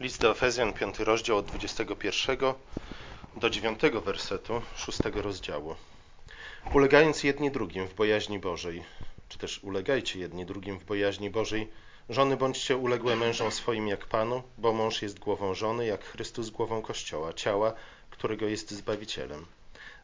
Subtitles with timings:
[0.00, 2.36] List do Efezjan, 5 rozdział od 21
[3.36, 5.74] do 9 wersetu 6 rozdziału.
[6.72, 8.84] Ulegając jedni drugim w bojaźni Bożej,
[9.28, 11.68] czy też ulegajcie jedni drugim w bojaźni Bożej,
[12.08, 16.82] żony bądźcie uległe mężom swoim jak Panu, bo mąż jest głową żony, jak Chrystus głową
[16.82, 17.72] Kościoła, ciała,
[18.10, 19.46] którego jest Zbawicielem.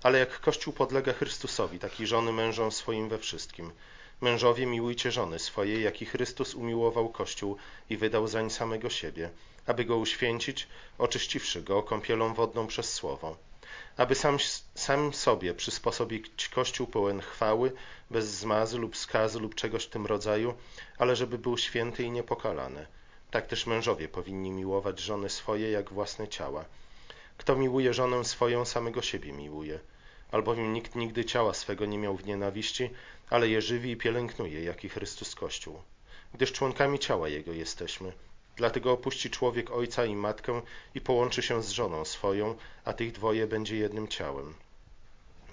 [0.02, 3.72] Ale jak Kościół podlega Chrystusowi, tak i żony mężom swoim we wszystkim–
[4.20, 7.56] Mężowie, miłujcie żony swoje, jak i Chrystus umiłował Kościół
[7.90, 9.30] i wydał zań samego siebie,
[9.66, 13.36] aby go uświęcić, oczyściwszy go kąpielą wodną przez słowo,
[13.96, 14.38] aby sam,
[14.74, 17.72] sam sobie przysposobić Kościół pełen chwały,
[18.10, 20.54] bez zmazy lub skazy lub czegoś w tym rodzaju,
[20.98, 22.86] ale żeby był święty i niepokalany.
[23.30, 26.64] Tak też mężowie powinni miłować żony swoje jak własne ciała.
[27.38, 29.80] Kto miłuje żonę swoją, samego siebie miłuje
[30.30, 32.90] albowiem nikt nigdy ciała swego nie miał w nienawiści,
[33.30, 35.82] ale je żywi i pielęgnuje, jak i Chrystus Kościół.
[36.34, 38.12] Gdyż członkami ciała Jego jesteśmy.
[38.60, 40.62] Dlatego opuści człowiek ojca i matkę
[40.94, 44.54] i połączy się z żoną swoją, a tych dwoje będzie jednym ciałem.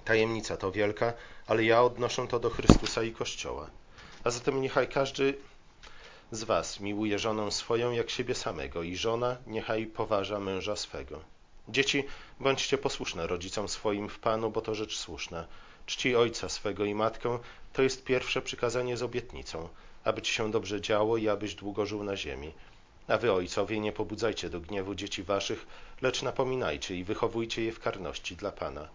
[0.05, 1.13] Tajemnica to wielka,
[1.47, 3.69] ale ja odnoszę to do Chrystusa i Kościoła.
[4.23, 5.38] A zatem niechaj każdy
[6.31, 11.19] z was miłuje żonę swoją jak siebie samego i żona niechaj poważa męża swego.
[11.69, 12.03] Dzieci,
[12.39, 15.47] bądźcie posłuszne rodzicom swoim w Panu, bo to rzecz słuszna.
[15.85, 17.39] Czci ojca swego i matkę,
[17.73, 19.69] to jest pierwsze przykazanie z obietnicą,
[20.03, 22.53] aby ci się dobrze działo i abyś długo żył na ziemi.
[23.08, 25.67] A wy, ojcowie, nie pobudzajcie do gniewu dzieci waszych,
[26.02, 28.88] lecz napominajcie i wychowujcie je w karności dla Pana.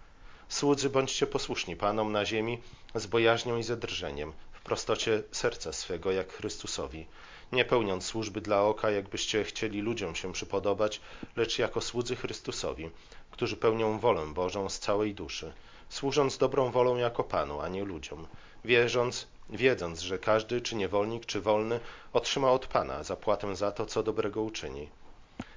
[0.48, 2.58] Słudzy, bądźcie posłuszni Panom na ziemi
[2.94, 7.06] z bojaźnią i zadrżeniem, w prostocie serca swego, jak Chrystusowi
[7.52, 11.00] nie pełniąc służby dla oka, jakbyście chcieli ludziom się przypodobać,
[11.36, 12.90] lecz jako słudzy Chrystusowi,
[13.30, 15.52] którzy pełnią wolę Bożą z całej duszy,
[15.88, 18.26] służąc dobrą wolą jako Panu, a nie ludziom,
[18.64, 21.80] wierząc, wiedząc, że każdy, czy niewolnik, czy wolny,
[22.12, 24.88] otrzyma od Pana zapłatę za to, co dobrego uczyni.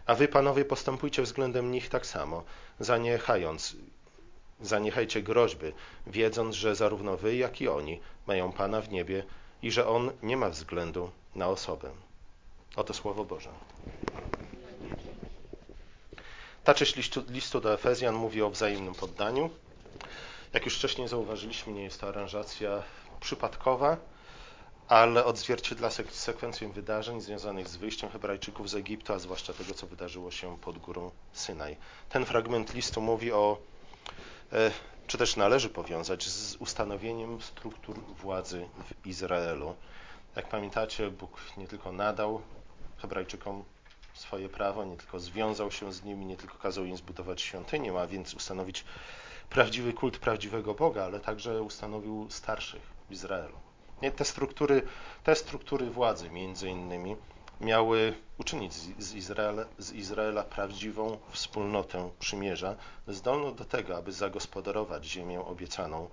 [0.05, 2.43] A wy, panowie, postępujcie względem nich tak samo,
[2.79, 3.75] zaniechając,
[4.61, 5.73] zaniechajcie groźby,
[6.07, 9.23] wiedząc, że zarówno wy, jak i oni mają Pana w niebie
[9.61, 11.91] i że On nie ma względu na osobę.
[12.75, 13.49] Oto Słowo Boże.
[16.63, 19.49] Ta część listu, listu do Efezjan mówi o wzajemnym poddaniu.
[20.55, 22.83] Jak już wcześniej zauważyliśmy, nie jest to aranżacja
[23.19, 23.97] przypadkowa,
[24.87, 29.87] ale odzwierciedla sek sekwencję wydarzeń związanych z wyjściem Hebrajczyków z Egiptu, a zwłaszcza tego, co
[29.87, 31.77] wydarzyło się pod górą Synaj.
[32.09, 33.57] Ten fragment listu mówi o,
[34.53, 34.71] e,
[35.07, 38.69] czy też należy powiązać z ustanowieniem struktur władzy
[39.03, 39.75] w Izraelu.
[40.35, 42.41] Jak pamiętacie, Bóg nie tylko nadał
[42.97, 43.63] Hebrajczykom
[44.13, 48.07] swoje prawo, nie tylko związał się z nimi, nie tylko kazał im zbudować świątynię, a
[48.07, 48.85] więc ustanowić
[49.49, 53.55] prawdziwy kult prawdziwego Boga, ale także ustanowił starszych w Izraelu.
[54.15, 54.81] Te struktury,
[55.23, 57.15] te struktury władzy, między innymi,
[57.61, 62.75] miały uczynić z Izraela, z Izraela prawdziwą wspólnotę przymierza,
[63.07, 66.09] zdolną do tego, aby zagospodarować ziemię obiecaną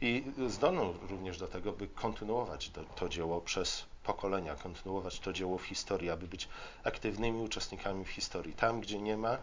[0.00, 5.58] i zdolną również do tego, by kontynuować to, to dzieło przez pokolenia, kontynuować to dzieło
[5.58, 6.48] w historii, aby być
[6.84, 8.52] aktywnymi uczestnikami w historii.
[8.54, 9.38] Tam, gdzie nie ma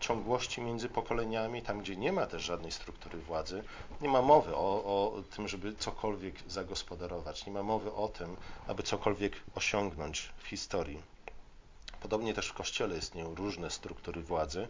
[0.00, 3.64] ciągłości między pokoleniami, tam, gdzie nie ma też żadnej struktury władzy,
[4.00, 8.36] nie ma mowy o, o tym, żeby cokolwiek zagospodarować, nie ma mowy o tym,
[8.66, 11.02] aby cokolwiek osiągnąć w historii.
[12.00, 14.68] Podobnie też w Kościele istnieją różne struktury władzy,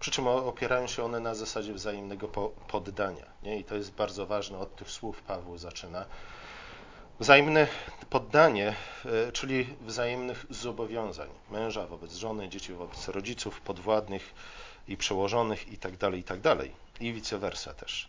[0.00, 2.28] przy czym opierają się one na zasadzie wzajemnego
[2.68, 3.26] poddania.
[3.42, 3.58] Nie?
[3.58, 6.04] I to jest bardzo ważne, od tych słów Paweł zaczyna.
[7.20, 7.66] Wzajemne
[8.10, 8.74] poddanie,
[9.04, 14.34] e, czyli wzajemnych zobowiązań męża wobec żony, dzieci wobec rodziców, podwładnych
[14.88, 16.56] i przełożonych itd., tak itd.
[16.56, 16.66] Tak
[17.00, 18.08] I vice versa też.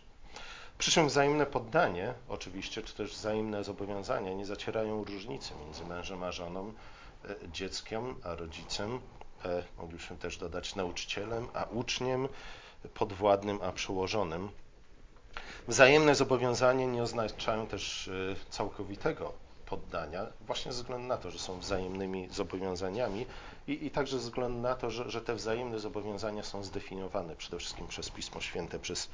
[0.78, 6.32] Przy czym wzajemne poddanie, oczywiście, czy też wzajemne zobowiązania nie zacierają różnicy między mężem a
[6.32, 6.72] żoną,
[7.24, 9.00] e, dzieckiem a rodzicem,
[9.44, 12.28] e, moglibyśmy też dodać nauczycielem, a uczniem,
[12.94, 14.50] podwładnym, a przełożonym.
[15.68, 19.32] Wzajemne zobowiązania nie oznaczają też e, całkowitego
[19.66, 23.26] poddania, właśnie ze względu na to, że są wzajemnymi zobowiązaniami
[23.66, 27.58] i, i także ze względu na to, że, że te wzajemne zobowiązania są zdefiniowane przede
[27.58, 29.08] wszystkim przez Pismo Święte, przez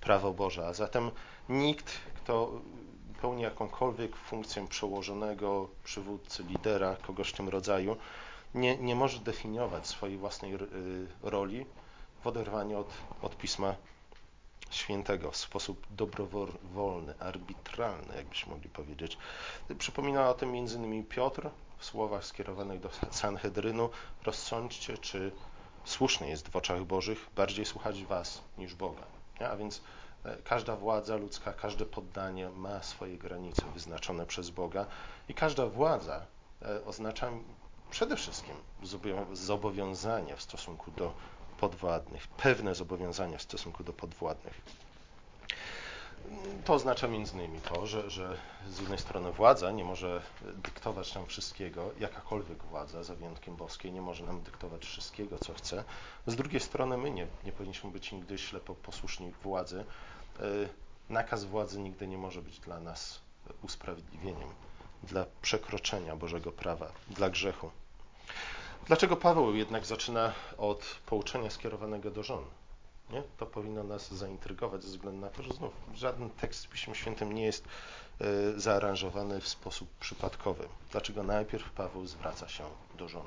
[0.00, 0.66] prawo Boże.
[0.66, 1.10] A zatem
[1.48, 2.50] nikt, kto
[3.22, 7.96] pełni jakąkolwiek funkcję przełożonego, przywódcy, lidera, kogoś w tym rodzaju,
[8.54, 10.58] nie, nie może definiować swojej własnej y,
[11.22, 11.66] roli
[12.22, 12.92] w oderwaniu od,
[13.22, 13.74] od Pisma
[14.70, 19.18] Świętego w sposób dobrowolny, arbitralny, jakbyśmy mogli powiedzieć.
[19.78, 21.06] Przypomina o tym m.in.
[21.06, 23.90] Piotr w słowach skierowanych do Sanhedrynu:
[24.24, 25.32] rozsądźcie, czy
[25.84, 29.02] słuszne jest w oczach Bożych bardziej słuchać Was niż Boga.
[29.50, 29.80] A więc
[30.24, 34.86] e, każda władza ludzka, każde poddanie ma swoje granice wyznaczone przez Boga
[35.28, 36.26] i każda władza
[36.62, 37.30] e, oznacza
[37.90, 38.54] przede wszystkim
[39.32, 41.12] zobowiązania w stosunku do
[41.60, 44.60] podwładnych, pewne zobowiązania w stosunku do podwładnych.
[46.64, 48.36] To oznacza między innymi to, że, że
[48.68, 50.22] z jednej strony władza nie może
[50.54, 55.84] dyktować nam wszystkiego, jakakolwiek władza, za wyjątkiem boskiej, nie może nam dyktować wszystkiego, co chce.
[56.26, 59.84] Z drugiej strony my nie, nie powinniśmy być nigdy ślepo posłuszni władzy.
[60.40, 60.44] E,
[61.08, 63.20] nakaz władzy nigdy nie może być dla nas
[63.62, 64.48] usprawiedliwieniem
[65.02, 67.70] dla przekroczenia Bożego prawa, dla grzechu.
[68.90, 72.44] Dlaczego Paweł jednak zaczyna od pouczenia skierowanego do żon?
[73.10, 73.22] Nie?
[73.36, 77.32] To powinno nas zaintrygować ze względu na to, że znów żaden tekst w Piśmie Świętym
[77.32, 77.64] nie jest
[78.20, 80.68] y, zaaranżowany w sposób przypadkowy.
[80.90, 82.64] Dlaczego najpierw Paweł zwraca się
[82.98, 83.26] do żon?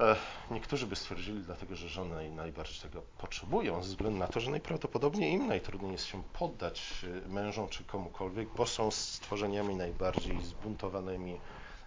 [0.00, 0.16] E,
[0.50, 5.32] niektórzy by stwierdzili, dlatego że żony najbardziej tego potrzebują, ze względu na to, że najprawdopodobniej
[5.32, 11.40] im najtrudniej jest się poddać e, mężom czy komukolwiek, bo są stworzeniami najbardziej zbuntowanymi,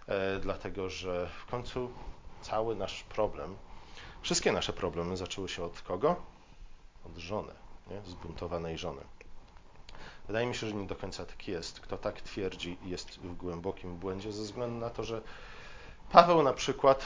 [0.06, 1.90] e, dlatego że w końcu
[2.42, 3.56] cały nasz problem,
[4.22, 6.16] wszystkie nasze problemy zaczęły się od kogo?
[7.06, 7.52] Od żony,
[7.90, 8.02] nie?
[8.02, 9.02] zbuntowanej żony.
[10.26, 11.80] Wydaje mi się, że nie do końca tak jest.
[11.80, 15.22] Kto tak twierdzi, jest w głębokim błędzie, ze względu na to, że
[16.12, 17.04] Paweł na przykład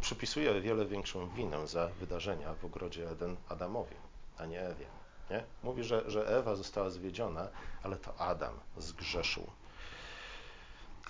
[0.00, 3.96] przypisuje wiele większą winę za wydarzenia w ogrodzie Eden Adamowi,
[4.38, 4.86] a nie Ewie.
[5.30, 5.44] Nie?
[5.62, 7.48] Mówi, że, że Ewa została zwiedziona,
[7.82, 9.46] ale to Adam zgrzeszył.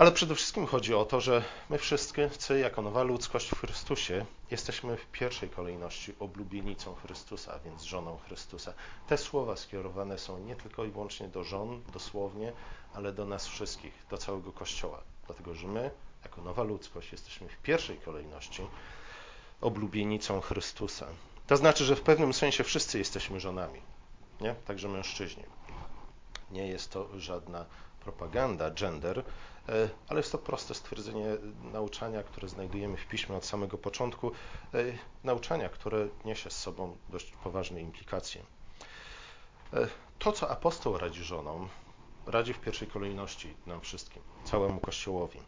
[0.00, 4.96] Ale przede wszystkim chodzi o to, że my wszyscy, jako nowa ludzkość w Chrystusie, jesteśmy
[4.96, 8.74] w pierwszej kolejności oblubienicą Chrystusa, więc żoną Chrystusa.
[9.08, 12.52] Te słowa skierowane są nie tylko i wyłącznie do żon, dosłownie,
[12.94, 15.02] ale do nas wszystkich, do całego Kościoła.
[15.26, 15.90] Dlatego, że my
[16.24, 18.66] jako nowa ludzkość jesteśmy w pierwszej kolejności
[19.60, 21.06] oblubienicą Chrystusa.
[21.46, 23.80] To znaczy, że w pewnym sensie wszyscy jesteśmy żonami,
[24.40, 24.54] nie?
[24.54, 25.44] także mężczyźni.
[26.50, 27.64] Nie jest to żadna
[28.00, 29.24] propaganda, gender,
[30.08, 31.26] ale jest to proste stwierdzenie
[31.72, 34.32] nauczania, które znajdujemy w piśmie od samego początku,
[34.74, 34.78] e,
[35.24, 38.42] nauczania, które niesie z sobą dość poważne implikacje.
[39.72, 41.68] E, to, co apostoł radzi żonom,
[42.26, 45.40] radzi w pierwszej kolejności nam wszystkim, całemu Kościołowi.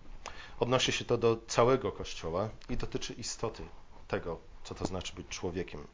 [0.61, 3.63] Odnosi się to do całego Kościoła i dotyczy istoty
[4.09, 5.87] tego, co to znaczy być człowiekiem.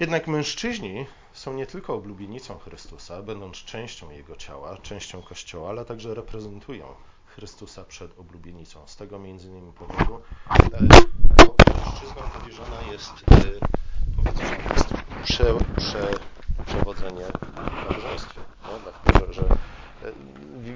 [0.00, 6.14] Jednak mężczyźni są nie tylko oblubienicą Chrystusa, będąc częścią Jego ciała, częścią Kościoła, ale także
[6.14, 6.94] reprezentują
[7.26, 8.86] Chrystusa przed oblubienicą.
[8.86, 10.20] Z tego między innymi powodu
[11.86, 13.44] mężczyzną powierzona jest e,
[15.24, 16.10] prze, prze,
[16.66, 18.40] przewodzenie w nabożeństwie.
[18.62, 20.12] No, dlatego, że e,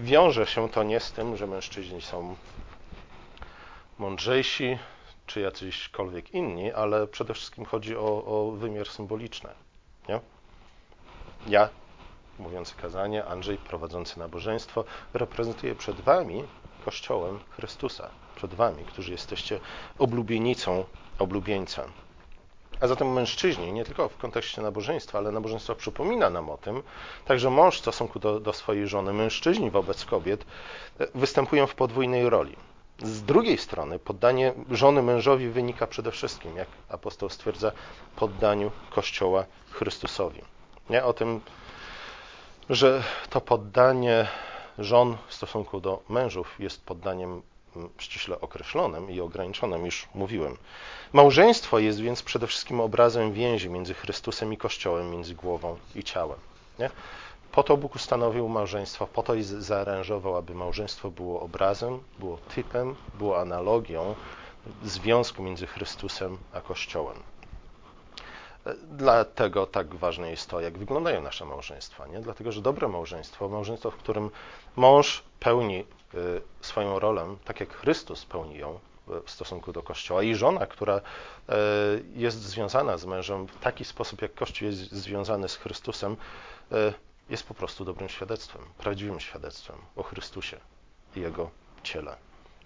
[0.03, 2.37] wiąże się to nie z tym, że mężczyźni są
[3.99, 4.79] mądrzejsi
[5.31, 9.51] czy jacyśkolwiek inni, ale przede wszystkim chodzi o, o wymiar symboliczny.
[10.09, 10.21] Nie?
[11.47, 11.69] Ja,
[12.39, 14.85] mówiący kazanie, Andrzej, prowadzący nabożeństwo,
[15.15, 16.45] reprezentuję przed Wami
[16.85, 19.61] Kościołem Chrystusa, przed Wami, którzy jesteście
[19.99, 20.85] oblubienicą
[21.19, 21.85] oblubieńca.
[22.81, 26.83] A zatem mężczyźni, nie tylko w kontekście nabożeństwa, ale nabożeństwo przypomina nam o tym,
[27.25, 30.47] także mąż w stosunku do, do swojej żony, mężczyźni wobec kobiet
[31.01, 32.57] e, występują w podwójnej roli.
[33.03, 37.73] Z drugiej strony poddanie żony mężowi wynika przede wszystkim, jak apostoł stwierdza,
[38.17, 40.43] poddaniu Kościoła Chrystusowi.
[40.91, 41.41] Nie o tym,
[42.71, 44.27] że to poddanie
[44.79, 47.43] żon w stosunku do mężów jest poddaniem
[47.99, 50.57] ściśle określonym i ograniczonym, już mówiłem.
[51.13, 56.39] Małżeństwo jest więc przede wszystkim obrazem więzi między Chrystusem i Kościołem, między głową i ciałem.
[56.79, 56.91] Nie?
[57.53, 62.97] Po to Bóg ustanowił małżeństwo, po to i zaaranżował, aby małżeństwo było obrazem, było typem,
[63.15, 64.15] było analogią
[64.85, 67.17] związku między Chrystusem a Kościołem.
[68.83, 72.07] Dlatego tak ważne jest to, jak wyglądają nasze małżeństwa.
[72.07, 72.21] Nie?
[72.21, 74.31] Dlatego, że dobre małżeństwo, małżeństwo, w którym
[74.77, 75.87] mąż pełni y,
[76.61, 78.79] swoją rolę, tak jak Chrystus pełni ją
[79.09, 81.01] y, w stosunku do Kościoła, i żona, która
[82.15, 86.17] jest związana z mężem w taki sposób, jak Kościół jest związany z Chrystusem,
[87.31, 90.57] jest po prostu dobrym świadectwem, prawdziwym świadectwem o Chrystusie
[91.17, 91.51] i Jego
[91.83, 92.17] ciele.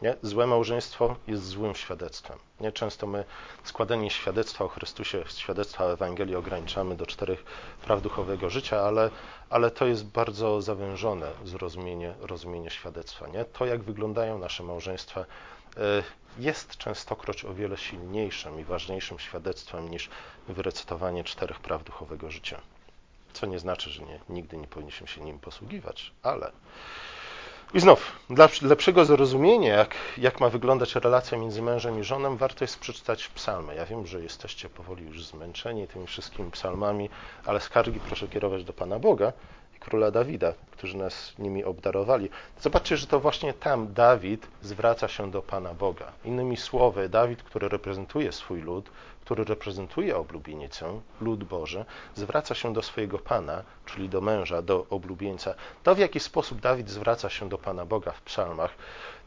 [0.03, 0.17] Nie?
[0.23, 2.39] Złe małżeństwo jest złym świadectwem.
[2.61, 2.73] Nie?
[2.73, 3.25] Często my
[3.65, 7.45] składanie świadectwa o Chrystusie, świadectwa Ewangelii ograniczamy do czterech
[7.85, 9.11] praw duchowego życia, ale,
[9.51, 13.27] ale to jest bardzo zawężone zrozumienie, rozumienie świadectwa.
[13.27, 13.45] Nie?
[13.45, 15.25] To, jak wyglądają nasze małżeństwa, e,
[16.39, 20.11] jest częstokroć o wiele silniejszym i ważniejszym świadectwem niż
[20.49, 22.61] wyrecytowanie czterech praw duchowego życia.
[23.35, 26.53] Co nie znaczy, że nie, nigdy nie powinniśmy się nim posługiwać, ale.
[27.75, 32.65] I znów, dla lepszego zrozumienia, jak, jak ma wyglądać relacja między mężem i żoną, warto
[32.65, 33.75] jest przeczytać psalmy.
[33.75, 37.11] Ja wiem, że jesteście powoli już zmęczeni tymi wszystkimi psalmami,
[37.47, 39.33] ale skargi proszę kierować do Pana Boga
[39.77, 42.31] i króla Dawida, którzy nas nimi obdarowali.
[42.61, 46.13] Zobaczcie, że to właśnie tam Dawid zwraca się do Pana Boga.
[46.25, 48.91] Innymi słowy, Dawid, który reprezentuje swój lud,
[49.25, 55.55] który reprezentuje oblubienicę, lud Boży, zwraca się do swojego Pana, czyli do męża, do oblubieńca.
[55.83, 58.75] To, w jaki sposób Dawid zwraca się do Pana Boga w psalmach,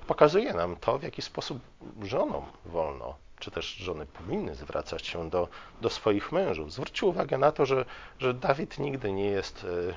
[0.08, 1.60] pokazuje nam to, w jaki sposób
[2.02, 5.48] żonom wolno czy też żony powinny zwracać się do,
[5.82, 6.74] do swoich mężów.
[6.74, 7.86] Zwróćcie uwagę na to, że,
[8.20, 9.94] że Dawid nigdy nie jest, e,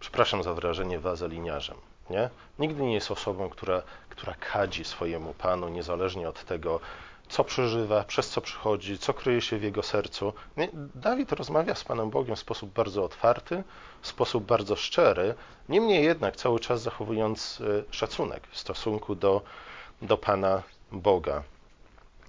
[0.00, 1.76] przepraszam za wrażenie, wazeliniarzem.
[2.10, 2.30] Nie?
[2.58, 6.80] Nigdy nie jest osobą, która, która kadzi swojemu panu, niezależnie od tego,
[7.28, 10.32] co przeżywa, przez co przychodzi, co kryje się w jego sercu.
[10.56, 10.68] Nie?
[10.94, 13.64] Dawid rozmawia z Panem Bogiem w sposób bardzo otwarty,
[14.02, 15.34] w sposób bardzo szczery,
[15.68, 19.42] niemniej jednak cały czas zachowując e, szacunek w stosunku do,
[20.02, 20.62] do Pana
[20.92, 21.42] Boga.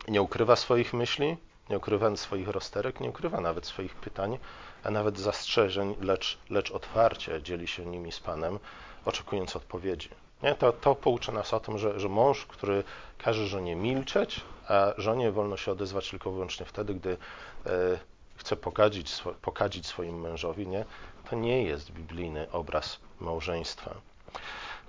[0.08, 1.38] Nie ukrywa swoich myśli,
[1.70, 4.38] nie ukrywa swoich rozterek, nie ukrywa nawet swoich pytań,
[4.84, 8.60] a nawet zastrzeżeń, lecz, lecz otwarcie dzieli się nimi z Panem,
[9.06, 10.10] oczekując odpowiedzi.
[10.44, 10.56] Nie?
[10.56, 12.84] To, to pouczy nas o tym, że, że mąż, który
[13.18, 17.18] każe żonie milczeć, a żonie wolno się odezwać tylko wyłącznie wtedy, gdy
[17.66, 17.70] e,
[18.36, 18.56] chce
[19.42, 20.86] pokadzić, swoim mężowi, nie?
[21.30, 23.96] to nie jest biblijny obraz małżeństwa.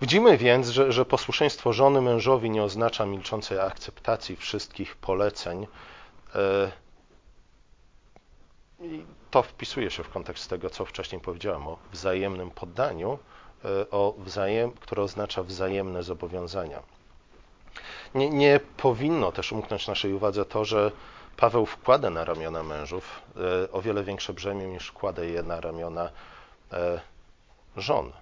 [0.00, 5.66] Widzimy więc, że, że posłuszeństwo żony mężowi nie oznacza milczącej akceptacji wszystkich poleceń.
[6.34, 6.72] E,
[8.80, 13.18] I to wpisuje się w kontekst tego, co wcześniej powiedziałem o wzajemnym poddaniu,
[13.64, 16.82] e, o wzajem, które oznacza wzajemne zobowiązania.
[18.14, 20.92] Nie, nie powinno też umknąć naszej uwadze to, że
[21.36, 26.10] Paweł wkłada na ramiona mężów e, o wiele większe brzemię niż wkłada je na ramiona
[27.76, 28.12] żon.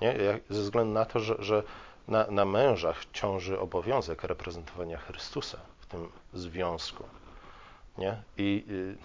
[0.00, 0.14] Nie?
[0.50, 1.62] Ze względu na to, że, że
[2.08, 7.04] na, na mężach ciąży obowiązek reprezentowania Chrystusa w tym związku.
[7.98, 8.22] Nie?
[8.36, 8.96] I y,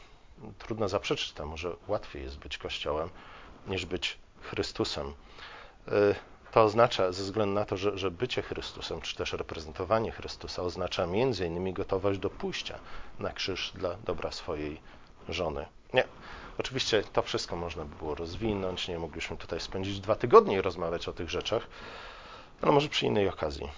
[0.59, 3.09] trudno zaprzeczyć temu, że łatwiej jest być Kościołem
[3.67, 5.13] niż być Chrystusem.
[5.87, 6.15] Y,
[6.51, 11.07] to oznacza, ze względu na to, że, że bycie Chrystusem, czy też reprezentowanie Chrystusa oznacza
[11.07, 12.79] między innymi gotowość do pójścia
[13.19, 14.81] na krzyż dla dobra swojej
[15.29, 15.65] żony.
[15.93, 16.03] Nie,
[16.61, 21.07] Oczywiście to wszystko można by było rozwinąć, nie mogliśmy tutaj spędzić dwa tygodnie i rozmawiać
[21.07, 21.67] o tych rzeczach,
[22.61, 23.69] ale może przy innej okazji.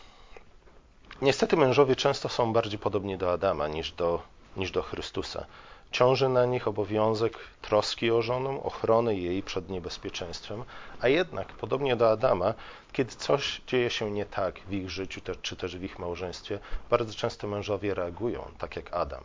[1.21, 4.21] Niestety mężowie często są bardziej podobni do Adama niż do,
[4.57, 5.45] niż do Chrystusa.
[5.93, 10.63] Ciąży na nich obowiązek troski o żonę, ochrony jej przed niebezpieczeństwem,
[11.01, 12.53] a jednak, podobnie do Adama,
[12.93, 16.59] kiedy coś dzieje się nie tak w ich życiu, czy też w ich małżeństwie,
[16.89, 19.23] bardzo często mężowie reagują tak jak Adam.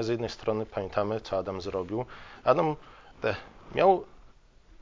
[0.00, 2.04] Z jednej strony pamiętamy, co Adam zrobił.
[2.44, 2.76] Adam
[3.24, 3.36] e,
[3.74, 4.04] miał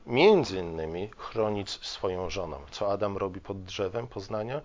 [0.05, 2.57] między innymi chronić swoją żonę.
[2.71, 4.61] Co Adam robi pod drzewem poznania?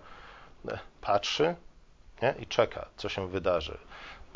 [0.67, 1.55] E, patrzy
[2.21, 2.35] nie?
[2.39, 3.77] i czeka, co się wydarzy.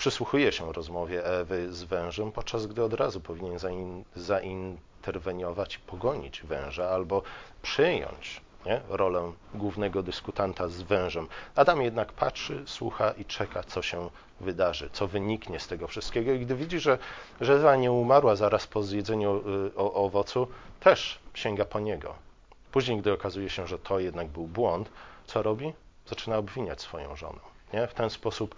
[0.02, 6.90] Przysłuchuje się rozmowie Ewy z wężem, podczas gdy od razu powinien zain, zainterweniować pogonić węża
[6.90, 7.22] albo
[7.62, 8.82] przyjąć nie?
[8.90, 11.28] rolę głównego dyskutanta z wężem.
[11.56, 16.32] Adam jednak patrzy, słucha i czeka, co się wydarzy, co wyniknie z tego wszystkiego.
[16.32, 16.98] I gdy widzi, że,
[17.42, 20.48] Ewa nie umarła zaraz po zjedzeniu y, owocu,
[20.80, 22.16] też sięga po niego.
[22.72, 24.90] Później, gdy okazuje się, że to jednak był błąd,
[25.26, 25.74] co robi?
[26.06, 27.40] Zaczyna obwiniać swoją żonę.
[27.74, 27.88] Nie?
[27.88, 28.56] W ten sposób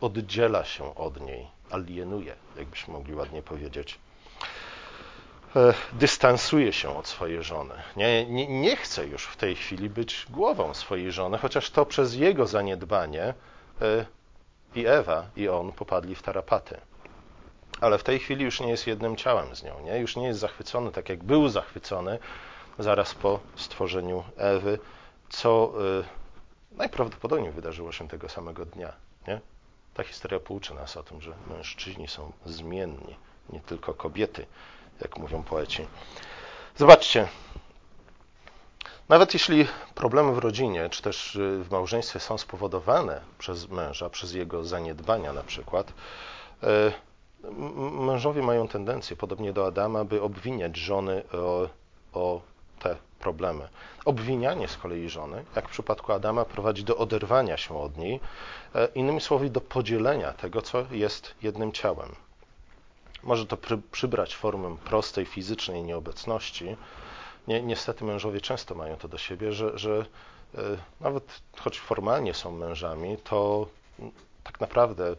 [0.00, 3.98] oddziela się od niej, alienuje, jakbyśmy mogli ładnie powiedzieć.
[5.56, 7.74] E, dystansuje się od swojej żony.
[7.96, 12.14] Nie, nie, nie, chce już w tej chwili być głową swojej żony, chociaż to przez
[12.14, 13.34] jego zaniedbanie
[13.82, 14.06] e,
[14.74, 16.80] i Ewa, i on popadli w tarapaty.
[17.80, 19.98] Ale w tej chwili już nie jest jednym ciałem z nią, nie?
[19.98, 22.18] już nie jest zachwycony tak, jak był zachwycony
[22.78, 24.78] zaraz po stworzeniu Ewy,
[25.28, 25.72] co
[26.72, 28.92] najprawdopodobniej wydarzyło się tego samego dnia.
[29.28, 29.40] Nie?
[29.94, 33.16] Ta historia pouczy nas o tym, że mężczyźni są zmienni,
[33.50, 34.46] nie tylko kobiety
[35.00, 35.86] jak mówią poeci.
[36.76, 37.28] Zobaczcie,
[39.08, 44.32] nawet jeśli problemy w rodzinie, czy też y, w małżeństwie są spowodowane przez męża, przez
[44.32, 45.92] jego zaniedbania na przykład,
[46.62, 46.66] y,
[47.90, 51.68] mężowie mają tendencję, podobnie do Adama, by obwiniać żony o,
[52.12, 52.40] o
[52.82, 53.68] te problemy.
[54.04, 58.20] Obwinianie z kolei żony, jak w przypadku Adama, prowadzi do oderwania się od niej,
[58.74, 62.08] e, innymi słowy, do podzielenia tego, co jest jednym ciałem.
[63.22, 66.76] Może to przy, przybrać formę prostej fizycznej nieobecności.
[67.48, 70.06] Ni niestety mężowie często mają to do siebie, że, że
[70.54, 70.60] e,
[71.00, 73.66] nawet choć formalnie są mężami, to
[74.44, 75.16] tak naprawdę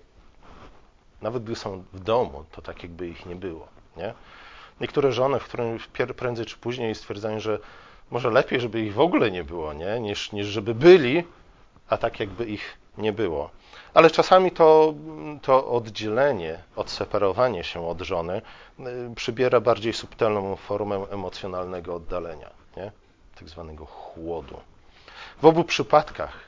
[1.21, 3.67] nawet gdy są w domu, to tak jakby ich nie było.
[3.97, 4.13] Nie?
[4.81, 5.79] Niektóre żony, w którym
[6.15, 7.59] prędzej czy później stwierdzają, że
[8.11, 9.99] może lepiej, żeby ich w ogóle nie było, nie?
[9.99, 11.23] Niż, niż żeby byli,
[11.89, 13.49] a tak jakby ich nie było.
[13.93, 14.93] Ale czasami to,
[15.41, 18.41] to oddzielenie, odseparowanie się od żony
[18.79, 22.91] y, przybiera bardziej subtelną formę emocjonalnego oddalenia, nie?
[23.35, 24.59] tak zwanego chłodu.
[25.41, 26.39] W obu przypadkach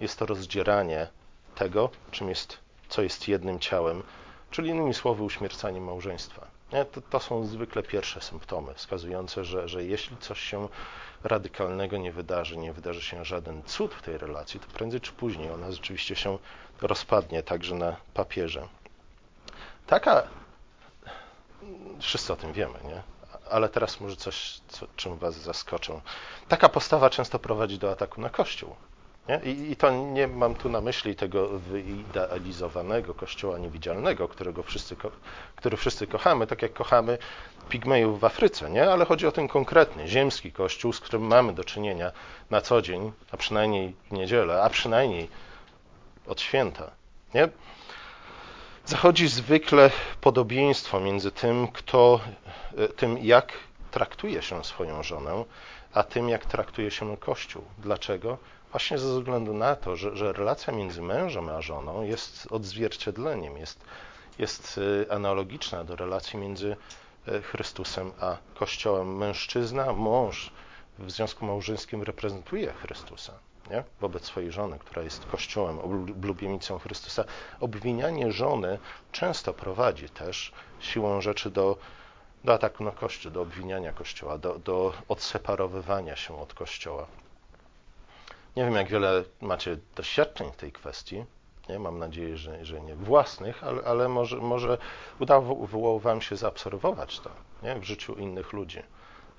[0.00, 1.06] jest to rozdzieranie
[1.54, 4.02] tego, czym jest, co jest jednym ciałem,
[4.50, 6.46] czyli innymi słowy uśmiercanie małżeństwa.
[6.92, 10.68] To, to są zwykle pierwsze symptomy wskazujące, że, że jeśli coś się
[11.24, 15.50] radykalnego nie wydarzy, nie wydarzy się żaden cud w tej relacji, to prędzej czy później
[15.50, 16.38] ona rzeczywiście się
[16.82, 18.68] rozpadnie także na papierze.
[19.86, 20.22] Taka,
[22.00, 23.02] wszyscy o tym wiemy, nie?
[23.50, 26.00] ale teraz może coś, co, czym Was zaskoczą.
[26.48, 28.76] Taka postawa często prowadzi do ataku na Kościół.
[29.44, 34.96] I, I, to nie mam tu na myśli tego wyidealizowanego kościoła niewidzialnego, którego wszyscy,
[35.56, 37.18] który wszyscy kochamy, tak jak kochamy
[37.68, 38.90] pigmejów w Afryce, nie?
[38.90, 42.12] ale chodzi o ten konkretny, ziemski kościół, z którym mamy do czynienia
[42.50, 45.28] na co dzień, a przynajmniej w niedzielę, a przynajmniej
[46.26, 46.90] od święta.
[47.34, 47.48] Nie?
[48.84, 52.20] Zachodzi zwykle podobieństwo między tym, kto,
[52.78, 53.52] e, tym, jak
[53.90, 55.44] traktuje się swoją żonę,
[55.94, 57.64] a tym, jak traktuje się Kościół.
[57.78, 58.38] Dlaczego?
[58.70, 63.84] Właśnie ze względu na to, że, że relacja między mężem a żoną jest odzwierciedleniem, jest,
[64.38, 66.76] jest e, analogiczna do relacji między
[67.28, 69.16] e, Chrystusem a Kościołem.
[69.16, 70.52] Mężczyzna, mąż
[70.98, 73.32] w związku małżeńskim reprezentuje Chrystusa
[73.70, 73.84] nie?
[74.00, 77.24] wobec swojej żony, która jest Kościołem, oblubienicą Chrystusa.
[77.60, 78.78] Obwinianie żony
[79.12, 81.76] często prowadzi też siłą rzeczy do,
[82.44, 87.06] do ataku na Kościół, do obwiniania Kościoła, do, do odseparowywania się od Kościoła.
[88.56, 91.24] Nie wiem, jak wiele macie doświadczeń w tej kwestii.
[91.68, 91.78] Nie?
[91.78, 94.78] Mam nadzieję, że, że nie własnych, ale, ale może, może
[95.18, 97.30] udało Wam się zaobserwować to
[97.62, 97.74] nie?
[97.74, 98.82] w życiu innych ludzi,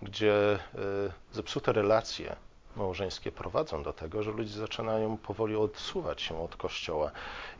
[0.02, 2.36] gdzie y, zepsute relacje
[2.76, 7.12] małżeńskie prowadzą do tego, że ludzie zaczynają powoli odsuwać się od Kościoła.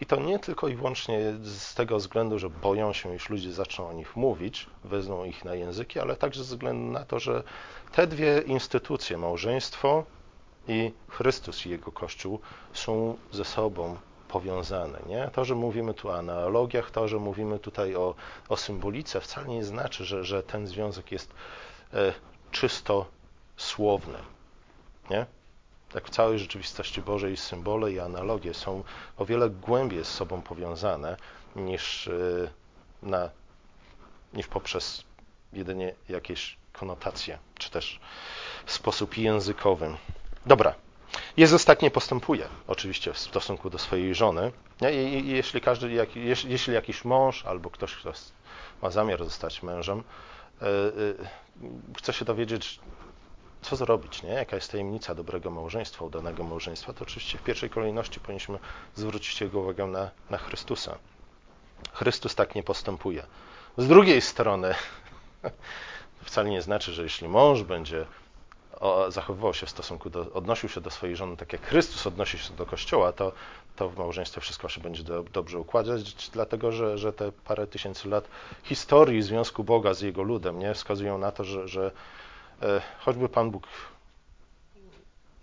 [0.02, 3.90] I to nie tylko i wyłącznie z tego względu, że boją się, iż ludzie zaczną
[3.90, 7.44] o nich mówić, wezmą ich na języki, ale także ze względu na to, że
[7.92, 10.04] te dwie instytucje, małżeństwo
[10.68, 12.40] i Chrystus i Jego Kościół,
[12.74, 15.00] są ze sobą powiązane.
[15.08, 15.30] Nie?
[15.34, 18.16] To, że mówimy tu o analogiach, to, że mówimy tutaj o,
[18.50, 21.34] o symbolice, wcale nie znaczy, że, że ten związek jest
[21.94, 22.14] e,
[22.52, 23.06] czysto
[23.58, 24.18] słowny.
[25.10, 25.26] Nie?
[25.94, 28.84] Tak w całej rzeczywistości Bożej symbole i analogie są
[29.18, 31.18] o wiele głębiej z sobą powiązane
[31.56, 32.50] niż, y,
[33.04, 33.30] na,
[34.34, 35.04] niż poprzez
[35.54, 38.00] jedynie jakieś konotacje, czy też
[38.66, 39.98] sposób językowy.
[40.46, 40.76] Dobra.
[41.38, 44.52] Jezus tak nie postępuje, oczywiście, w stosunku do swojej żony.
[44.94, 48.14] I, jeśli, każdy, jeśli, jeśli jakiś mąż albo ktoś, kto
[48.82, 50.04] ma zamiar zostać mężem,
[50.62, 50.68] yy,
[51.62, 52.80] yy, chce się dowiedzieć,
[53.62, 54.30] co zrobić, nie?
[54.30, 58.60] jaka jest tajemnica dobrego małżeństwa, udanego małżeństwa, to oczywiście w pierwszej kolejności powinniśmy
[58.96, 60.98] zwrócić jego uwagę na, na Chrystusa.
[61.94, 63.24] Chrystus tak nie postępuje.
[63.78, 64.76] Z drugiej strony,
[66.24, 68.06] wcale nie znaczy, że jeśli mąż będzie
[69.10, 72.54] zachowywał się w stosunku do, odnosił się do swojej żony tak jak Chrystus odnosi się
[72.54, 73.32] do Kościoła, to,
[73.76, 78.10] to w małżeństwie wszystko się będzie do, dobrze układać, dlatego że, że te parę tysięcy
[78.10, 78.28] lat
[78.64, 81.92] historii związku Boga z jego ludem nie, wskazują na to, że, że
[83.00, 83.68] choćby Pan Bóg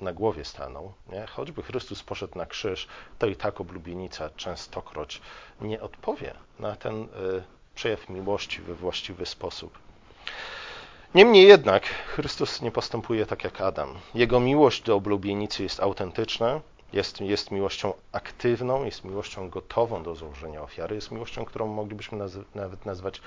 [0.01, 1.27] na głowie stanął, nie?
[1.27, 5.21] choćby Chrystus poszedł na krzyż, to i tak oblubienica częstokroć
[5.61, 7.07] nie odpowie na ten e,
[7.75, 9.79] przejaw miłości we właściwy sposób.
[11.15, 13.95] Niemniej jednak Chrystus nie postępuje tak jak Adam.
[14.15, 16.61] Jego miłość do oblubienicy jest autentyczna,
[16.93, 22.19] jest, jest miłością aktywną, jest miłością gotową do złożenia ofiary, jest miłością, którą moglibyśmy
[22.55, 23.21] nawet nazwać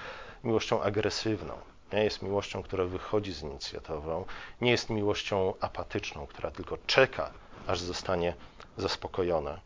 [0.43, 1.54] miłością agresywną.
[1.93, 4.25] Nie jest miłością, która wychodzi z inicjatywą,
[4.62, 7.32] nie jest miłością apatyczną, która tylko czeka,
[7.67, 8.34] aż zostanie
[8.77, 9.60] zaspokojona.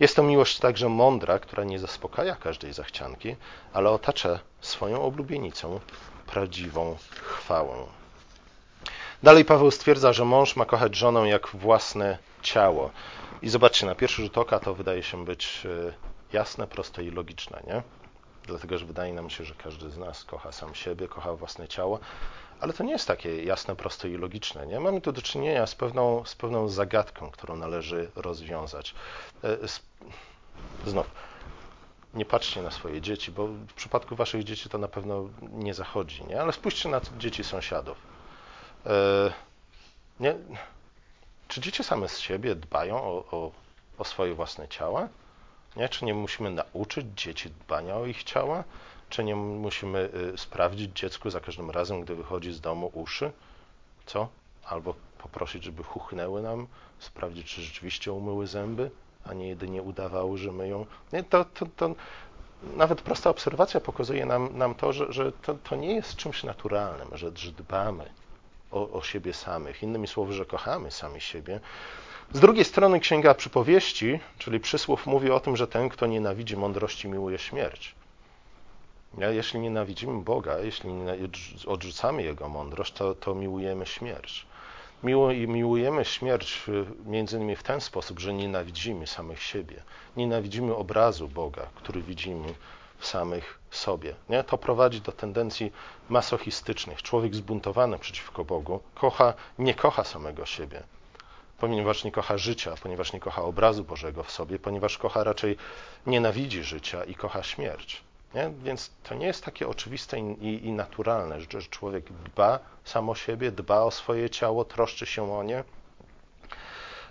[0.00, 3.36] Jest to miłość także mądra, która nie zaspokaja każdej zachcianki,
[3.72, 5.80] ale otacza swoją oblubienicą
[6.26, 7.86] prawdziwą chwałą.
[9.22, 12.90] Dalej Paweł stwierdza, że mąż ma kochać żonę jak własne ciało.
[13.42, 15.92] I zobaczcie, na pierwszy rzut oka to wydaje się być e,
[16.32, 17.82] jasne, proste i logiczne, nie?
[18.46, 21.98] Dlatego że wydaje nam się, że każdy z nas kocha sam siebie, kocha własne ciało,
[22.60, 24.66] ale to nie jest takie jasne, proste i logiczne.
[24.66, 24.80] Nie?
[24.80, 28.94] Mamy tu do czynienia z pewną, z pewną zagadką, którą należy rozwiązać.
[29.44, 29.56] E,
[30.86, 31.10] znów,
[32.14, 36.24] nie patrzcie na swoje dzieci, bo w przypadku waszych dzieci to na pewno nie zachodzi,
[36.24, 36.40] nie?
[36.40, 37.98] ale spójrzcie na dzieci sąsiadów.
[38.86, 39.32] E,
[40.20, 40.34] nie?
[41.48, 43.50] Czy dzieci same z siebie dbają o, o,
[43.98, 45.08] o swoje własne ciała?
[45.76, 45.88] Nie?
[45.88, 48.64] Czy nie musimy nauczyć dzieci dbania o ich ciała?
[49.10, 53.32] Czy nie musimy y, sprawdzić dziecku za każdym razem, gdy wychodzi z domu uszy?
[54.06, 54.28] Co?
[54.64, 56.66] Albo poprosić, żeby chuchnęły nam,
[56.98, 58.90] sprawdzić, czy rzeczywiście umyły zęby?
[59.24, 60.86] a nie jedynie udawały, że myją.
[61.12, 61.94] Nie, to, to, to
[62.76, 67.08] nawet prosta obserwacja pokazuje nam, nam to, że, że to, to, nie jest czymś naturalnym,
[67.12, 68.10] że, że dbamy
[68.70, 69.82] o, o siebie samych.
[69.82, 71.60] Innymi słowy, że kochamy sami siebie.
[72.34, 77.08] Z drugiej strony Księga Przypowieści, czyli przysłów, mówi o tym, że ten, kto nienawidzi mądrości,
[77.08, 77.94] miłuje śmierć.
[79.18, 80.90] Jeśli nienawidzimy Boga, jeśli
[81.66, 84.46] odrzucamy Jego mądrość, to, to miłujemy śmierć.
[85.46, 89.82] Miłujemy śmierć y, między innymi w ten sposób, że nienawidzimy samych siebie.
[90.16, 92.54] Nienawidzimy obrazu Boga, który widzimy
[92.98, 94.14] w samych sobie.
[94.28, 94.44] Nie?
[94.44, 95.72] To prowadzi do tendencji
[96.08, 97.02] masochistycznych.
[97.02, 100.82] Człowiek zbuntowany przeciwko Bogu kocha, nie kocha samego siebie,
[101.62, 105.56] ponieważ nie kocha życia, ponieważ nie kocha obrazu Bożego w sobie, ponieważ kocha raczej
[106.06, 108.00] nienawidzi życia i kocha śmierć.
[108.34, 108.50] Nie?
[108.64, 113.52] Więc to nie jest takie oczywiste i, i naturalne, że, człowiek dba sam o siebie,
[113.52, 115.64] dba o swoje ciało, troszczy się o nie.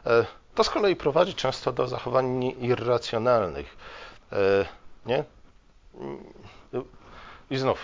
[0.05, 3.77] E, to z kolei prowadzi często do zachowań irracjonalnych.
[4.31, 4.65] E,
[5.05, 5.23] nie?
[7.49, 7.79] I znów,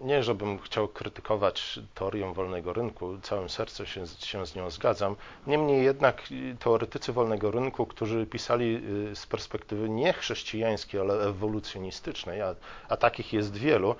[0.00, 5.16] nie żebym chciał krytykować teorię wolnego rynku, całym sercem się, się, z nią zgadzam.
[5.46, 6.22] Niemniej jednak
[6.58, 12.54] teoretycy wolnego rynku, którzy pisali y, z perspektywy nie chrześcijańskiej, ale ewolucjonistycznej, a,
[12.88, 13.94] a takich jest wielu,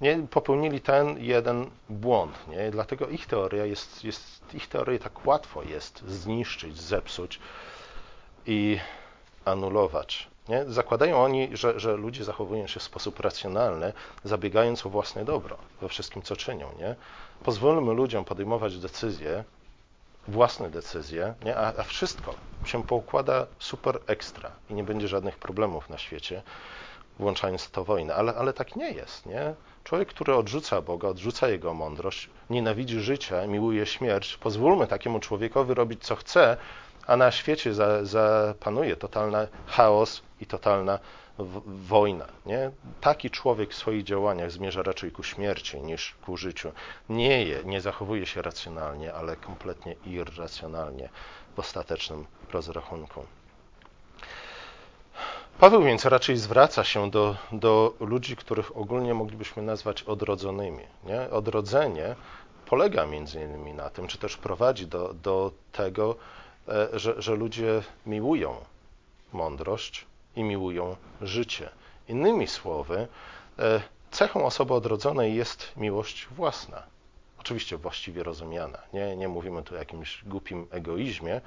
[0.00, 2.48] nie, popełnili ten jeden błąd.
[2.48, 2.70] Nie?
[2.70, 7.40] Dlatego ich teoria jest, jest, ich teorię tak łatwo jest zniszczyć, zepsuć
[8.46, 8.78] i
[9.44, 10.33] anulować.
[10.48, 10.64] Nie?
[10.68, 13.92] Zakładają oni, że, że ludzie zachowują się w sposób racjonalny,
[14.24, 16.68] zabiegając o własne dobro we wszystkim, co czynią.
[16.78, 16.94] Nie?
[17.44, 19.44] Pozwólmy ludziom podejmować decyzje,
[20.28, 21.56] własne decyzje, nie?
[21.56, 26.42] A, a wszystko się poukłada super ekstra i nie będzie żadnych problemów na świecie,
[27.18, 28.14] włączając to wojnę.
[28.14, 29.26] Ale, ale tak nie jest.
[29.26, 29.54] Nie?
[29.84, 36.04] Człowiek, który odrzuca Boga, odrzuca Jego mądrość, nienawidzi życia, miłuje śmierć, pozwólmy takiemu człowiekowi robić
[36.04, 36.56] co chce,
[37.06, 40.98] a na świecie zapanuje totalny chaos i totalna
[41.66, 42.26] wojna.
[42.46, 42.70] Nie?
[43.00, 46.72] Taki człowiek w swoich działaniach zmierza raczej ku śmierci niż ku życiu.
[47.08, 51.08] Nie, je, nie zachowuje się racjonalnie, ale kompletnie irracjonalnie
[51.56, 53.26] w ostatecznym rozrachunku.
[55.58, 60.84] Paweł więc raczej zwraca się do, do ludzi, których ogólnie moglibyśmy nazwać odrodzonymi.
[61.04, 61.30] Nie?
[61.30, 62.16] Odrodzenie
[62.66, 66.16] polega między innymi na tym, czy też prowadzi do, do tego,
[66.92, 68.56] że, że ludzie miłują
[69.32, 71.68] mądrość i miłują życie.
[72.08, 73.08] Innymi słowy,
[73.58, 76.82] e, cechą osoby odrodzonej jest miłość własna.
[77.38, 78.78] Oczywiście właściwie rozumiana.
[78.92, 81.40] Nie, nie mówimy tu o jakimś głupim egoizmie, e,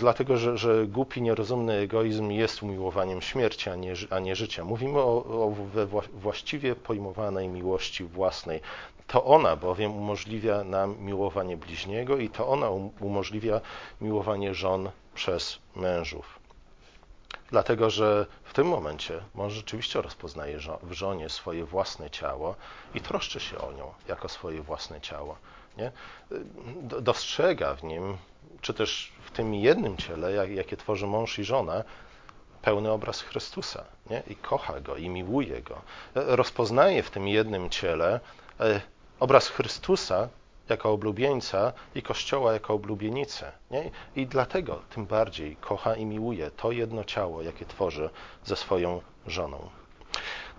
[0.00, 4.64] dlatego że, że głupi, nierozumny egoizm jest umiłowaniem śmierci, a nie, a nie życia.
[4.64, 5.54] Mówimy o, o
[6.12, 8.60] właściwie pojmowanej miłości własnej.
[9.06, 13.60] To ona bowiem umożliwia nam miłowanie bliźniego i to ona um-, umożliwia
[14.00, 16.38] miłowanie żon przez mężów.
[17.50, 22.56] Dlatego, że w tym momencie mąż rzeczywiście rozpoznaje w żonie swoje własne ciało
[22.94, 25.36] i troszczy się o nią jako swoje własne ciało.
[25.76, 25.92] Nie?
[27.00, 28.16] Dostrzega w nim,
[28.60, 31.84] czy też w tym jednym ciele, jakie tworzy mąż i żona,
[32.62, 34.22] pełny obraz Chrystusa nie?
[34.26, 35.82] i kocha go i miłuje go.
[36.14, 38.20] Rozpoznaje w tym jednym ciele
[38.60, 38.80] e,
[39.20, 40.28] obraz Chrystusa
[40.68, 43.52] jako oblubieńca i Kościoła jako oblubienicę.
[43.70, 43.90] Nie?
[44.16, 48.10] I dlatego tym bardziej kocha i miłuje to jedno ciało, jakie tworzy
[48.44, 49.70] ze swoją żoną.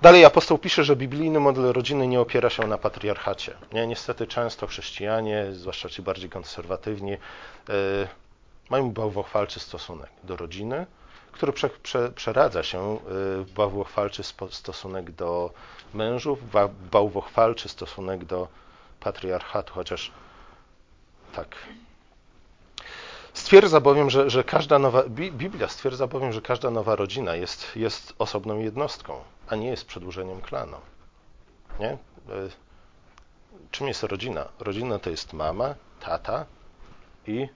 [0.02, 3.54] Dalej apostoł pisze, że biblijny model rodziny nie opiera się na patriarchacie.
[3.74, 3.88] Nie?
[3.88, 7.18] Niestety często chrześcijanie, zwłaszcza ci bardziej konserwatywni, yy,
[8.70, 10.86] mają bałwochwalczy stosunek do rodziny,
[11.32, 12.98] który prze, prze, przeradza się e,
[13.44, 15.52] w bałwochwalczy stosunek do
[15.94, 16.40] mężów,
[16.92, 18.48] bałwochwalczy stosunek do
[19.00, 20.12] patriarchatu, chociaż
[21.36, 21.56] tak.
[23.46, 28.14] Stwierdza bowiem, że, że każda nowa, Biblia stwierdza bowiem, że każda nowa rodzina jest, jest
[28.20, 30.78] osobną jednostką, a nie jest przedłużeniem klanu.
[31.80, 31.90] Nie?
[31.90, 31.98] E,
[33.72, 34.50] czym jest rodzina?
[34.60, 36.46] Rodzina to jest mama, tata
[37.28, 37.48] i,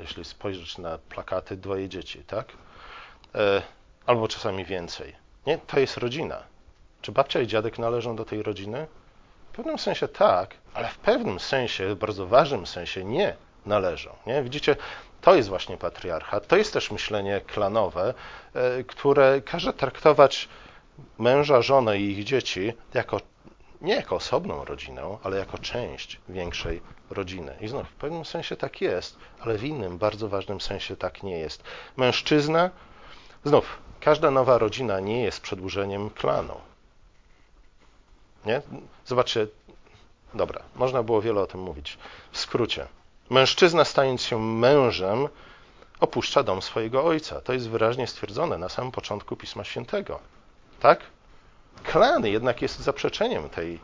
[0.00, 2.52] jeśli spojrzeć na plakaty, dwoje dzieci, tak?
[3.34, 3.62] E,
[4.06, 5.16] albo czasami więcej.
[5.46, 5.58] Nie?
[5.58, 6.42] To jest rodzina.
[7.02, 8.86] Czy babcia i dziadek należą do tej rodziny?
[9.52, 14.10] W pewnym sensie tak, ale w pewnym sensie, bardzo ważnym sensie nie należą.
[14.26, 14.42] Nie?
[14.42, 14.76] Widzicie,
[15.20, 18.14] to jest właśnie patriarchat, to jest też myślenie klanowe,
[18.54, 20.48] e, które każe traktować
[21.18, 23.20] męża, żonę i ich dzieci jako
[23.80, 27.56] nie jako osobną rodzinę, ale jako część większej rodziny.
[27.60, 31.38] I znów w pewnym sensie tak jest, ale w innym, bardzo ważnym sensie tak nie
[31.38, 31.62] jest.
[31.96, 32.70] Mężczyzna,
[33.44, 36.60] znów, każda nowa rodzina nie jest przedłużeniem klanu.
[38.46, 38.62] Nie?
[39.06, 39.46] Zobaczcie,
[40.34, 41.98] dobra, można było wiele o tym mówić.
[42.32, 42.86] W skrócie,
[43.30, 45.28] mężczyzna stając się mężem,
[46.00, 47.40] opuszcza dom swojego ojca.
[47.40, 50.18] To jest wyraźnie stwierdzone na samym początku Pisma Świętego.
[50.80, 51.00] Tak?
[51.84, 53.80] Klan jednak jest zaprzeczeniem tej,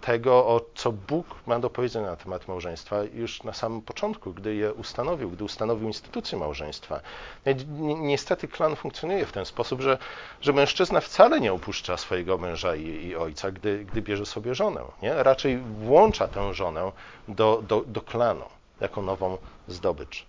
[0.00, 4.54] tego, o co Bóg ma do powiedzenia na temat małżeństwa już na samym początku, gdy
[4.54, 7.00] je ustanowił, gdy ustanowił instytucję małżeństwa.
[7.98, 9.98] Niestety klan funkcjonuje w ten sposób, że,
[10.40, 14.80] że mężczyzna wcale nie opuszcza swojego męża i, i ojca, gdy, gdy bierze sobie żonę.
[15.02, 15.22] Nie?
[15.22, 16.92] Raczej włącza tę żonę
[17.28, 18.44] do, do, do klanu
[18.80, 20.26] jako nową zdobycz.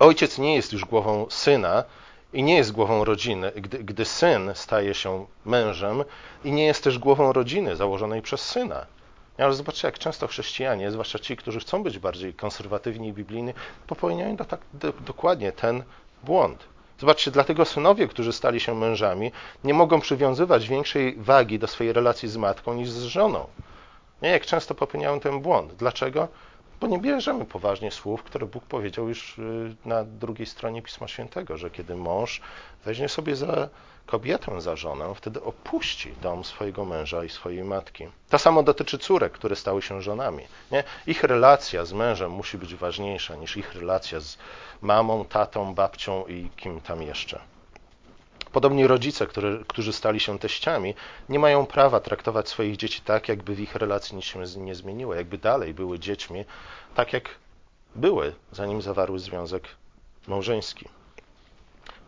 [0.00, 1.84] Ojciec nie jest już głową syna,
[2.32, 6.04] i nie jest głową rodziny, gdy, gdy, syn staje się mężem
[6.44, 8.86] i nie jest też głową rodziny założonej przez syna.
[9.38, 13.52] Ale zobaczcie, jak często chrześcijanie, zwłaszcza ci, którzy chcą być bardziej konserwatywni i biblijni,
[13.86, 15.82] popełniają tak, do, dokładnie ten
[16.24, 16.64] błąd.
[16.98, 19.32] Zobaczcie, dlatego synowie, którzy stali się mężami,
[19.64, 23.46] nie mogą przywiązywać większej wagi do swojej relacji z matką niż z żoną.
[24.22, 25.74] Nie, jak często popełniają ten błąd.
[25.74, 26.28] Dlaczego?
[26.82, 31.56] Bo nie bierzemy poważnie słów, które Bóg powiedział już y, na drugiej stronie Pisma Świętego,
[31.56, 32.40] że kiedy mąż
[32.84, 33.68] weźmie sobie za
[34.06, 38.08] kobietę za żonę, wtedy opuści dom swojego męża i swojej matki.
[38.28, 40.44] To samo dotyczy córek, które stały się żonami.
[40.70, 40.84] Nie?
[41.06, 44.38] Ich relacja z mężem musi być ważniejsza niż ich relacja z
[44.80, 47.51] mamą, tatą, babcią i kim tam jeszcze.
[48.52, 50.94] Podobnie rodzice, który, którzy stali się teściami,
[51.28, 55.14] nie mają prawa traktować swoich dzieci tak, jakby w ich relacji nic się nie zmieniło,
[55.14, 56.44] jakby dalej były dziećmi,
[56.94, 57.28] tak jak
[57.94, 59.68] były, zanim zawarły związek
[60.26, 60.88] małżeński.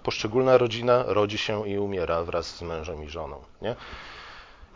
[0.02, 3.37] Poszczególna rodzina rodzi się i umiera wraz z mężem i żoną.
[3.62, 3.76] Nie?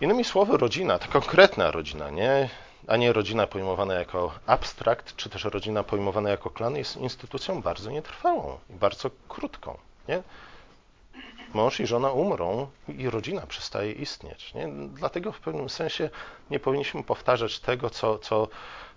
[0.00, 2.48] Innymi słowy, rodzina, ta konkretna rodzina, nie?
[2.87, 7.90] a nie rodzina pojmowana jako abstrakt, czy też rodzina pojmowana jako klan, jest instytucją bardzo
[7.90, 9.78] nietrwałą i bardzo krótką.
[10.09, 10.22] Nie?
[11.54, 14.54] Mąż i żona umrą i rodzina przestaje istnieć.
[14.54, 14.68] Nie?
[14.88, 16.11] Dlatego w pewnym sensie
[16.50, 18.48] nie powinniśmy powtarzać tego, co, co,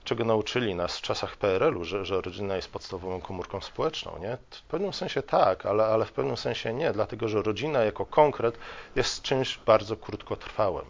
[0.04, 4.20] czego nauczyli nas w czasach PRL-u, że, że rodzina jest podstawową komórką społeczną.
[4.20, 4.38] Nie?
[4.50, 8.58] W pewnym sensie tak, ale, ale w pewnym sensie nie, dlatego że rodzina jako konkret
[8.96, 10.86] jest czymś bardzo krótkotrwałym.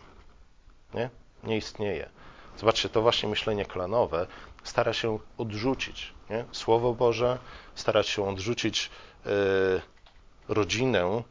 [0.93, 1.10] Nie,
[1.43, 2.10] nie istnieje.
[2.58, 4.28] Zobaczcie, to właśnie myślenie klanowe
[4.63, 6.45] stara się odrzucić nie?
[6.52, 7.38] Słowo Boże,
[7.76, 8.89] stara się odrzucić
[9.26, 9.32] yy,
[10.50, 11.24] rodzinę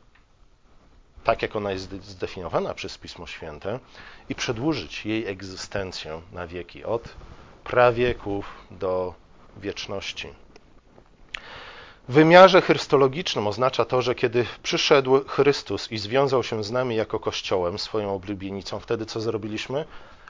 [1.24, 3.78] tak jak ona jest zdefiniowana przez Pismo Święte
[4.28, 7.02] i przedłużyć jej egzystencję na wieki, od
[7.64, 9.14] prawieków do
[9.56, 10.28] wieczności.
[12.09, 17.20] W wymiarze chrystologicznym oznacza to, że kiedy przyszedł Chrystus i związał się z nami jako
[17.20, 19.85] Kościołem, swoją oblubienicą, wtedy co zrobiliśmy?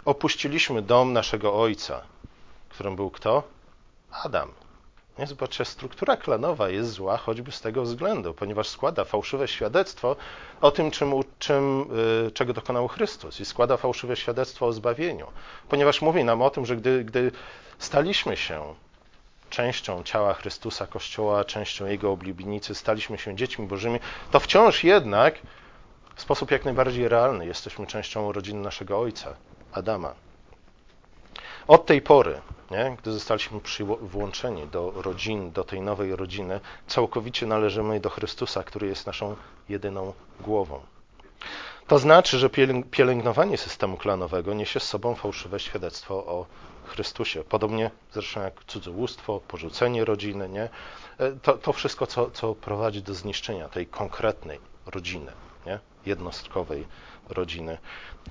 [0.05, 2.03] Opuściliśmy dom naszego Ojca,
[2.69, 3.43] którym był kto?
[4.25, 4.60] Adam.
[5.21, 5.27] Nie?
[5.27, 10.17] Zobaczcie, struktura klanowa jest zła choćby z tego względu, ponieważ składa fałszywe świadectwo
[10.61, 11.87] o tym, czym, czym,
[12.27, 15.27] y, czego dokonał Chrystus i składa fałszywe świadectwo o zbawieniu,
[15.69, 17.33] ponieważ mówi nam o tym, że gdy, gdy
[17.79, 18.75] staliśmy się
[19.51, 25.35] częścią ciała Chrystusa, Kościoła, częścią Jego oblibienicy, staliśmy się dziećmi Bożymi, to wciąż jednak
[26.15, 29.35] w sposób jak najbardziej realny jesteśmy częścią rodziny naszego Ojca,
[29.73, 30.15] Adama.
[31.71, 32.97] Od tej pory nie?
[32.99, 33.61] gdy zostaliśmy
[34.01, 39.37] włączeni do rodzin, do tej nowej rodziny, całkowicie należymy do Chrystusa, który jest naszą
[39.69, 40.81] jedyną głową.
[41.87, 42.51] To znaczy, że
[42.91, 46.47] pielęgnowanie systemu klanowego niesie z sobą fałszywe świadectwo o
[46.87, 47.45] Chrystusie.
[47.45, 50.69] Podobnie zresztą jak cudzołóstwo, porzucenie rodziny, nie?
[51.19, 55.33] E, to, to wszystko, co, co prowadzi do zniszczenia tej konkretnej rodziny,
[55.67, 55.79] nie?
[56.07, 56.87] jednostkowej
[57.31, 57.79] rodziny,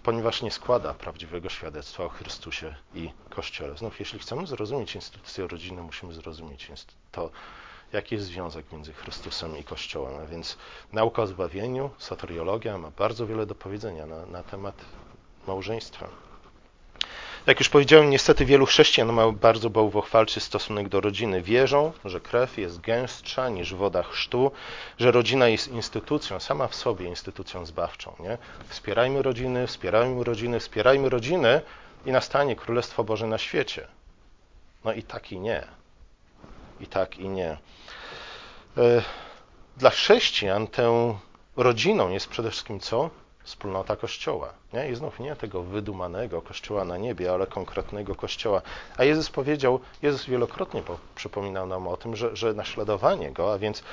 [0.04, 3.78] ponieważ nie składa prawdziwego świadectwa o Chrystusie i Kościele.
[3.78, 6.72] Znów, jeśli chcemy zrozumieć instytucję rodziny, musimy zrozumieć
[7.12, 7.32] to,
[7.94, 10.22] jaki jest związek między Chrystusem i Kościołem.
[10.24, 10.58] A więc
[10.94, 14.86] nauka o zbawieniu, soteriologia ma bardzo wiele do powiedzenia na, na temat
[15.48, 16.29] małżeństwa.
[17.50, 21.42] Jak już powiedziałem, niestety wielu chrześcijan ma bardzo bałwochwalczy stosunek do rodziny.
[21.42, 24.52] Wierzą, że krew jest gęstsza niż woda chrztu,
[24.98, 28.16] że rodzina jest instytucją, sama w sobie instytucją zbawczą.
[28.20, 28.38] Nie?
[28.68, 31.62] Wspierajmy rodziny, wspierajmy rodziny, wspierajmy rodziny
[32.06, 33.88] i nastanie Królestwo Boże na świecie.
[34.86, 35.68] No i tak i nie.
[36.80, 37.58] I tak i nie.
[38.78, 39.02] E,
[39.78, 41.18] dla chrześcijan tę
[41.58, 43.10] rodziną jest przede wszystkim co?
[43.50, 44.54] Wspólnota Kościoła.
[44.74, 44.90] Nie?
[44.90, 48.62] I znów nie tego wydumanego Kościoła na niebie, ale konkretnego Kościoła.
[48.98, 50.84] A Jezus powiedział, Jezus wielokrotnie
[51.16, 53.84] przypominał nam o tym, że, że naśladowanie Go, a więc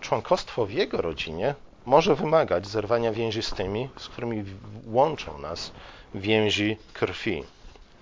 [0.00, 1.54] członkostwo w Jego rodzinie
[1.86, 4.44] może wymagać zerwania więzi z tymi, z którymi
[4.86, 5.72] łączą nas
[6.14, 7.44] więzi krwi.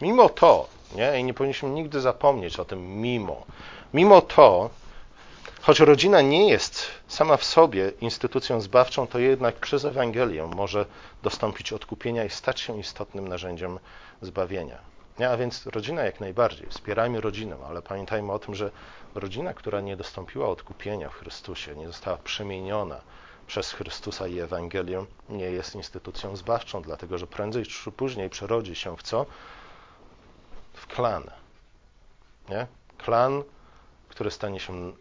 [0.00, 1.20] Mimo to, nie?
[1.20, 3.44] i nie powinniśmy nigdy zapomnieć o tym mimo,
[3.94, 4.70] mimo to
[5.66, 10.86] Choć rodzina nie jest sama w sobie instytucją zbawczą, to jednak przez Ewangelię może
[11.22, 13.78] dostąpić odkupienia i stać się istotnym narzędziem
[14.22, 14.78] zbawienia.
[15.18, 15.30] Nie?
[15.30, 16.66] A więc rodzina jak najbardziej.
[16.70, 18.70] Wspierajmy rodzinę, ale pamiętajmy o tym, że
[19.14, 23.00] rodzina, która nie dostąpiła odkupienia w Chrystusie, nie została przemieniona
[23.46, 28.96] przez Chrystusa i Ewangelię, nie jest instytucją zbawczą, dlatego że prędzej czy później przerodzi się
[28.96, 29.26] w co?
[30.72, 31.30] W klan.
[32.48, 32.66] Nie?
[32.98, 33.42] Klan,
[34.08, 34.92] który stanie się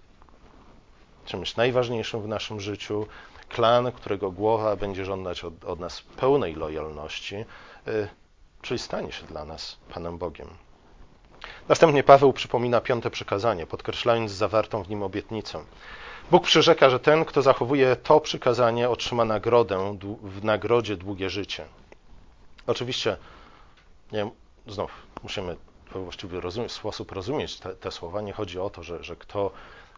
[1.25, 3.07] czymś najważniejszym w naszym życiu,
[3.49, 8.07] klan, którego głowa będzie żądać od, od nas pełnej lojalności, yy,
[8.61, 10.47] czyli stanie się dla nas Panem Bogiem.
[11.69, 15.63] Następnie Paweł przypomina piąte przykazanie, podkreślając zawartą w nim obietnicę.
[16.31, 21.65] Bóg przyrzeka, że ten, kto zachowuje to przykazanie, otrzyma nagrodę w nagrodzie długie życie.
[22.67, 23.17] Oczywiście,
[24.11, 24.29] nie,
[24.67, 24.91] znów
[25.23, 25.55] musimy
[25.91, 28.21] w właściwy sposób rozumieć te, te, słowa.
[28.21, 29.51] Nie chodzi o to, że, że kto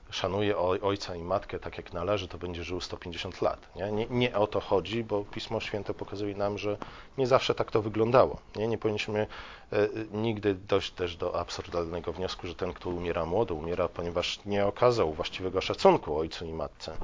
[0.09, 3.75] szanuje ojca i matkę tak jak należy, to będzie żył 150 lat.
[3.75, 3.91] Nie?
[3.91, 6.77] Nie, nie, o to chodzi, bo Pismo Święte pokazuje nam, że
[7.17, 8.39] nie zawsze tak to wyglądało.
[8.55, 9.27] Nie, nie powinniśmy
[9.73, 14.65] e, nigdy dojść też do absurdalnego wniosku, że ten, kto umiera młody, umiera, ponieważ nie
[14.65, 16.97] okazał właściwego szacunku ojcu i matce.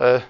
[0.00, 0.22] E,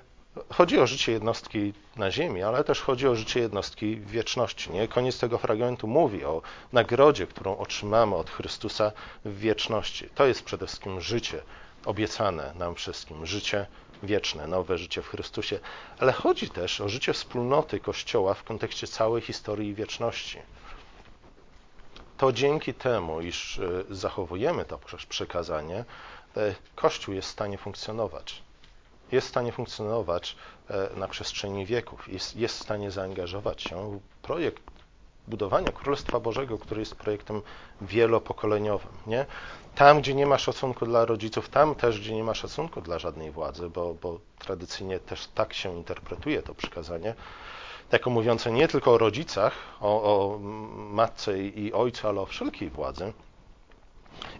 [0.52, 4.70] chodzi o życie jednostki na ziemi, ale też chodzi o życie jednostki w wieczności.
[4.70, 4.88] Nie?
[4.88, 6.42] Koniec tego fragmentu mówi o
[6.72, 8.92] nagrodzie, którą otrzymamy od Chrystusa
[9.24, 10.08] w wieczności.
[10.14, 11.42] To jest przede wszystkim życie
[11.88, 13.66] obiecane nam wszystkim życie
[14.02, 15.58] wieczne, nowe życie w Chrystusie,
[15.98, 20.38] ale chodzi też o życie wspólnoty Kościoła w kontekście całej historii wieczności.
[22.18, 25.84] To dzięki temu, iż e, zachowujemy to przekazanie,
[26.36, 28.42] e, Kościół jest w stanie funkcjonować.
[29.12, 30.36] Jest w stanie funkcjonować
[30.70, 34.62] e, na przestrzeni wieków, jest, jest w stanie zaangażować się w projekt
[35.28, 37.42] budowania Królestwa Bożego, który jest projektem
[37.80, 38.92] wielopokoleniowym.
[39.06, 39.26] Nie?
[39.74, 43.30] Tam, gdzie nie ma szacunku dla rodziców, tam też, gdzie nie ma szacunku dla żadnej
[43.30, 47.14] władzy, bo, bo tradycyjnie też tak się interpretuje to przykazanie,
[47.92, 50.38] jako mówiące nie tylko o rodzicach, o, o
[50.76, 53.12] matce i ojcu, ale o wszelkiej władzy.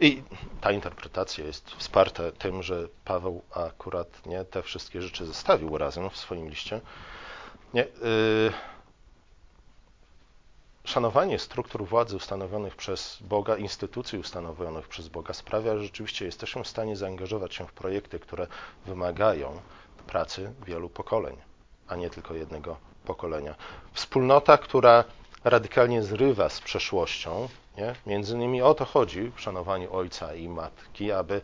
[0.01, 0.22] I
[0.61, 6.16] ta interpretacja jest wsparta tym, że Paweł akurat nie te wszystkie rzeczy zestawił razem w
[6.16, 6.81] swoim liście.
[7.74, 8.53] Nie, yy,
[10.98, 16.68] szanowanie struktur władzy ustanowionych przez Boga, instytucji ustanowionych przez Boga sprawia, że rzeczywiście jesteśmy w
[16.68, 18.46] stanie zaangażować się w projekty, które
[18.87, 19.61] wymagają
[20.06, 21.37] pracy wielu pokoleń,
[21.88, 23.54] a nie tylko jednego pokolenia.
[23.92, 25.04] Wspólnota, która
[25.44, 27.94] radykalnie zrywa z przeszłością, nie?
[28.06, 31.40] między innymi o to chodzi w szanowaniu ojca i matki, aby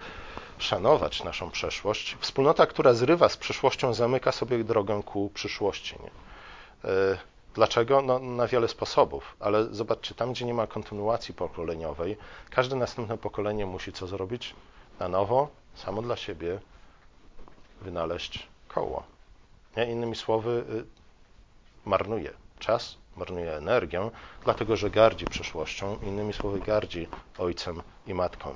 [0.58, 2.16] szanować naszą przeszłość.
[2.20, 5.96] Wspólnota, która zrywa z przeszłością, zamyka sobie drogę ku przyszłości.
[6.02, 6.10] Nie?
[7.54, 8.02] Dlaczego?
[8.02, 12.16] No, na wiele sposobów, ale zobaczcie, tam gdzie nie ma kontynuacji pokoleniowej,
[12.50, 14.54] każde następne pokolenie musi co zrobić?
[15.00, 16.60] Na nowo, samo dla siebie,
[17.82, 19.02] wynaleźć koło.
[19.76, 19.90] Nie?
[19.90, 20.84] Innymi słowy, y,
[21.84, 24.10] marnuje czas, marnuje energię,
[24.44, 28.54] dlatego że gardzi przyszłością, innymi słowy, gardzi ojcem i matką.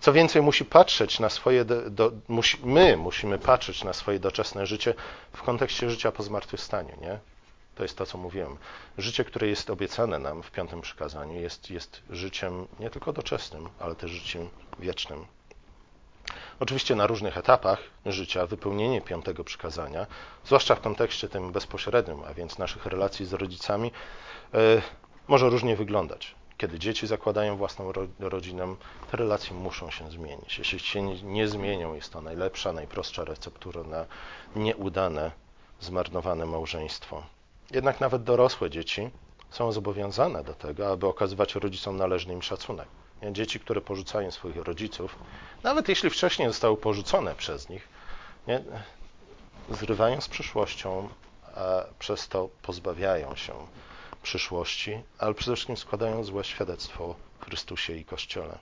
[0.00, 4.94] Co więcej, musi patrzeć na swoje, do, musi, my musimy patrzeć na swoje doczesne życie
[5.32, 7.18] w kontekście życia po zmartwychwstaniu, nie?
[7.80, 8.56] To jest to, co mówiłem.
[8.98, 13.94] Życie, które jest obiecane nam w piątym przykazaniu, jest, jest życiem nie tylko doczesnym, ale
[13.94, 15.26] też życiem wiecznym.
[16.60, 20.06] Oczywiście na różnych etapach życia wypełnienie piątego przykazania,
[20.44, 23.92] zwłaszcza w kontekście tym bezpośrednim, a więc naszych relacji z rodzicami,
[24.52, 24.82] yy,
[25.28, 26.34] może różnie wyglądać.
[26.58, 28.74] Kiedy dzieci zakładają własną ro rodzinę,
[29.10, 30.58] te relacje muszą się zmienić.
[30.58, 34.06] Jeśli się nie zmienią, jest to najlepsza, najprostsza receptura na
[34.56, 35.30] nieudane,
[35.80, 37.22] zmarnowane małżeństwo.
[37.70, 39.10] Jednak nawet dorosłe dzieci
[39.50, 42.88] są zobowiązane do tego, aby okazywać rodzicom należny im szacunek.
[43.32, 45.16] Dzieci, które porzucają swoich rodziców,
[45.62, 47.88] nawet jeśli wcześniej zostały porzucone przez nich,
[48.46, 48.64] nie,
[49.70, 51.08] zrywają z przyszłością,
[51.56, 53.52] a przez to pozbawiają się
[54.22, 58.58] przyszłości, ale przede wszystkim składają złe świadectwo Chrystusie i Kościele.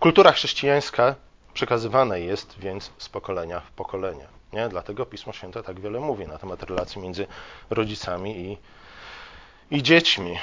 [0.00, 1.14] Kultura chrześcijańska
[1.58, 4.26] przekazywana jest więc z pokolenia w pokolenie.
[4.52, 4.68] Nie?
[4.68, 7.26] Dlatego Pismo Święte tak wiele mówi na temat relacji między
[7.70, 8.58] rodzicami i,
[9.76, 10.38] i dziećmi.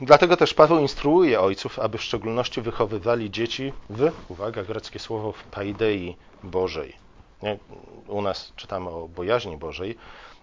[0.00, 5.44] Dlatego też Paweł instruuje ojców, aby w szczególności wychowywali dzieci w, uwaga, greckie słowo, w
[5.44, 6.96] paidei Bożej.
[7.42, 7.58] Nie?
[8.08, 9.96] U nas czytamy o bojaźni Bożej.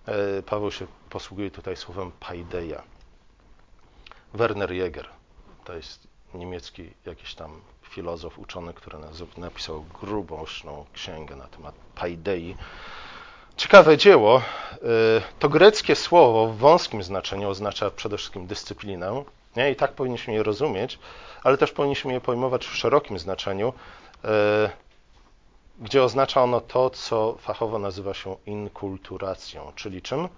[0.05, 2.83] E, Paweł się posługuje tutaj słowem paideia.
[4.33, 5.05] Werner Jäger,
[5.63, 8.97] to jest niemiecki jakiś tam filozof, uczony, który
[9.37, 12.55] napisał grubośną księgę na temat paidei.
[13.57, 14.41] Ciekawe dzieło.
[14.73, 14.79] Y,
[15.39, 19.23] to greckie słowo w wąskim znaczeniu oznacza przede wszystkim dyscyplinę.
[19.55, 19.71] Nie?
[19.71, 20.99] I tak powinniśmy je rozumieć,
[21.43, 23.73] ale też powinniśmy je pojmować w szerokim znaczeniu,
[24.25, 24.27] y,
[25.79, 30.29] gdzie oznacza ono to, co fachowo nazywa się inkulturacją, czyli czym?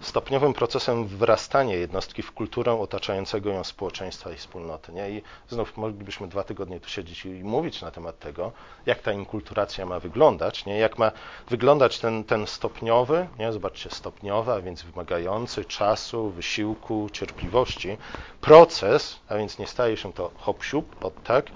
[0.00, 4.92] Stopniowym procesem wrastania jednostki w kulturę otaczającego ją społeczeństwa i wspólnoty.
[4.92, 5.10] Nie?
[5.10, 8.52] I znów moglibyśmy dwa tygodnie tu siedzieć i mówić na temat tego,
[8.86, 10.78] jak ta inkulturacja ma wyglądać, nie?
[10.78, 11.12] jak ma
[11.48, 13.52] wyglądać ten, ten stopniowy, nie?
[13.52, 17.96] zobaczcie, stopniowy, a więc wymagający czasu, wysiłku, cierpliwości
[18.40, 20.60] proces, a więc nie staje się to hop
[21.02, 21.46] od tak,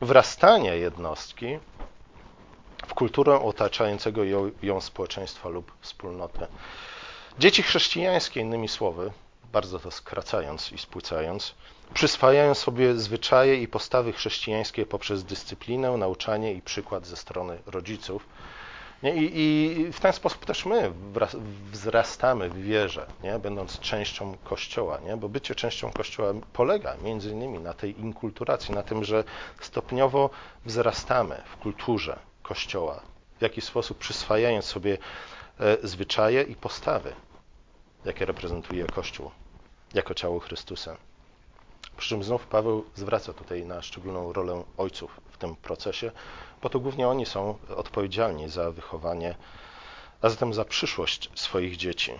[0.00, 1.58] wrastania jednostki
[2.86, 6.46] w kulturę otaczającego ją, ją społeczeństwa lub wspólnotę.
[7.38, 9.10] Dzieci chrześcijańskie, innymi słowy,
[9.52, 11.54] bardzo to skracając i spłycając,
[11.94, 18.26] przyswajają sobie zwyczaje i postawy chrześcijańskie poprzez dyscyplinę, nauczanie i przykład ze strony rodziców.
[19.02, 20.92] I, I, w ten sposób też my
[21.72, 23.38] wzrastamy w wierze, nie?
[23.38, 25.16] będąc częścią Kościoła, nie?
[25.16, 29.24] bo bycie częścią Kościoła polega między innymi na tej inkulturacji, na tym, że
[29.60, 30.30] stopniowo
[30.64, 33.00] wzrastamy w kulturze Kościoła,
[33.38, 34.98] w jakiś sposób przyswajając sobie
[35.60, 37.14] e, zwyczaje i postawy,
[38.04, 39.30] jakie reprezentuje Kościół
[39.94, 40.96] jako ciało Chrystusa.
[41.96, 46.10] Przy czym znów Paweł zwraca tutaj na szczególną rolę ojców w tym procesie,
[46.62, 49.34] bo to głównie oni są odpowiedzialni za wychowanie,
[50.22, 52.12] a zatem za przyszłość swoich dzieci.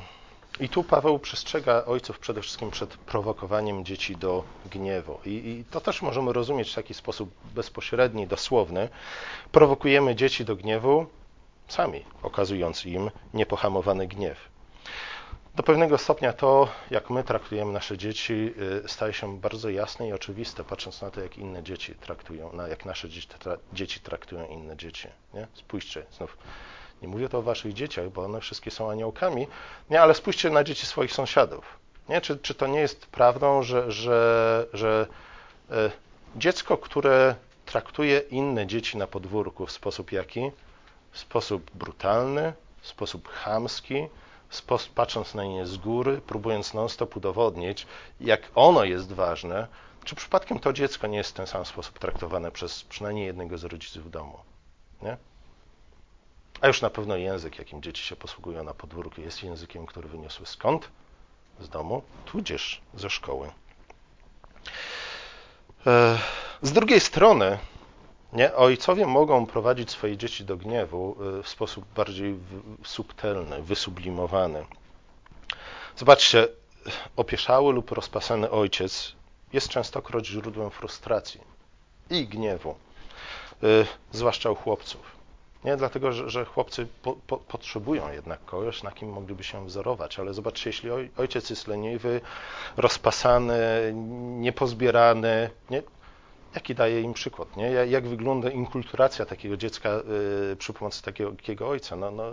[0.61, 5.19] I tu Paweł przestrzega ojców przede wszystkim przed prowokowaniem dzieci do gniewu.
[5.27, 8.89] I, I, to też możemy rozumieć w taki sposób bezpośredni, dosłowny.
[9.53, 11.07] Prowokujemy dzieci do gniewu
[11.69, 14.54] sami, okazując im niepohamowany gniew.
[15.55, 20.13] Do pewnego stopnia to, jak my traktujemy nasze dzieci, y, staje się bardzo jasne i
[20.13, 23.29] oczywiste, patrząc na to, jak inne dzieci traktują, na jak nasze dzieci,
[23.73, 25.09] dzieci traktują inne dzieci.
[25.35, 25.47] Nie?
[25.55, 26.37] Spójrzcie, znów
[27.03, 29.47] nie mówię to o waszych dzieciach, bo one wszystkie są aniołkami,
[29.91, 31.65] nie, ale spójrzcie na dzieci swoich sąsiadów.
[32.09, 32.21] Nie?
[32.21, 35.07] Czy, czy to nie jest prawdą, że, że, że
[35.71, 35.75] y,
[36.37, 37.35] dziecko, które
[37.67, 40.51] traktuje inne dzieci na podwórku w sposób jaki?
[41.13, 44.07] W sposób brutalny, w sposób chamski,
[44.95, 47.87] patrząc na nie z góry, próbując non-stop udowodnić,
[48.21, 49.67] jak ono jest ważne,
[50.05, 53.65] czy przypadkiem to dziecko nie jest w ten sam sposób traktowane przez przynajmniej jednego z
[53.65, 54.39] rodziców w domu.
[55.03, 55.17] Nie?
[56.61, 60.47] A już na pewno język, jakim dzieci się posługują na podwórku, jest językiem, który wyniosły
[60.47, 60.89] skąd?
[61.61, 63.51] Z domu, tudzież ze szkoły.
[65.87, 66.19] E,
[66.63, 67.59] z drugiej strony,
[68.35, 68.55] nie?
[68.55, 72.35] Ojcowie mogą prowadzić swoje dzieci do gniewu y, w sposób bardziej
[72.85, 74.67] subtelny, wysublimowany.
[75.97, 76.49] Zobaczcie,
[77.17, 79.13] opieszały lub rozpasany ojciec
[79.53, 81.41] jest częstokroć źródłem frustracji
[82.11, 82.75] i gniewu,
[83.63, 85.15] y, zwłaszcza u chłopców.
[85.65, 85.77] Nie?
[85.77, 90.19] Dlatego, że, że chłopcy po, po, potrzebują jednak kogoś, na kim mogliby się wzorować.
[90.19, 92.21] Ale zobaczcie, jeśli ojciec jest leniwy,
[92.77, 93.93] rozpasany,
[94.39, 95.83] niepozbierany, nie?
[96.55, 97.71] Jaki daje im przykład, nie?
[97.71, 99.91] Jak wygląda inkulturacja takiego dziecka
[100.53, 101.97] y, przy pomocy takiego, ojca?
[101.97, 102.25] No, no,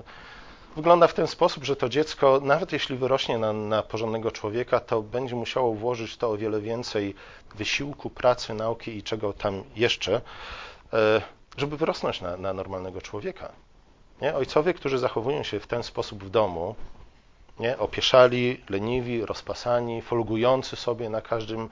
[0.76, 5.01] wygląda w ten sposób, że to dziecko, nawet jeśli wyrośnie na, na porządnego człowieka, to
[5.01, 7.15] będzie musiało włożyć to o wiele więcej
[7.55, 10.97] wysiłku, pracy, nauki i czego tam jeszcze, y,
[11.57, 13.51] żeby wyrosnąć na, na normalnego człowieka.
[14.22, 14.36] Nie?
[14.36, 16.76] Ojcowie, którzy zachowują się w ten sposób w domu,
[17.59, 17.78] nie?
[17.78, 21.69] opieszali, leniwi, rozpasani, folgujący sobie na każdym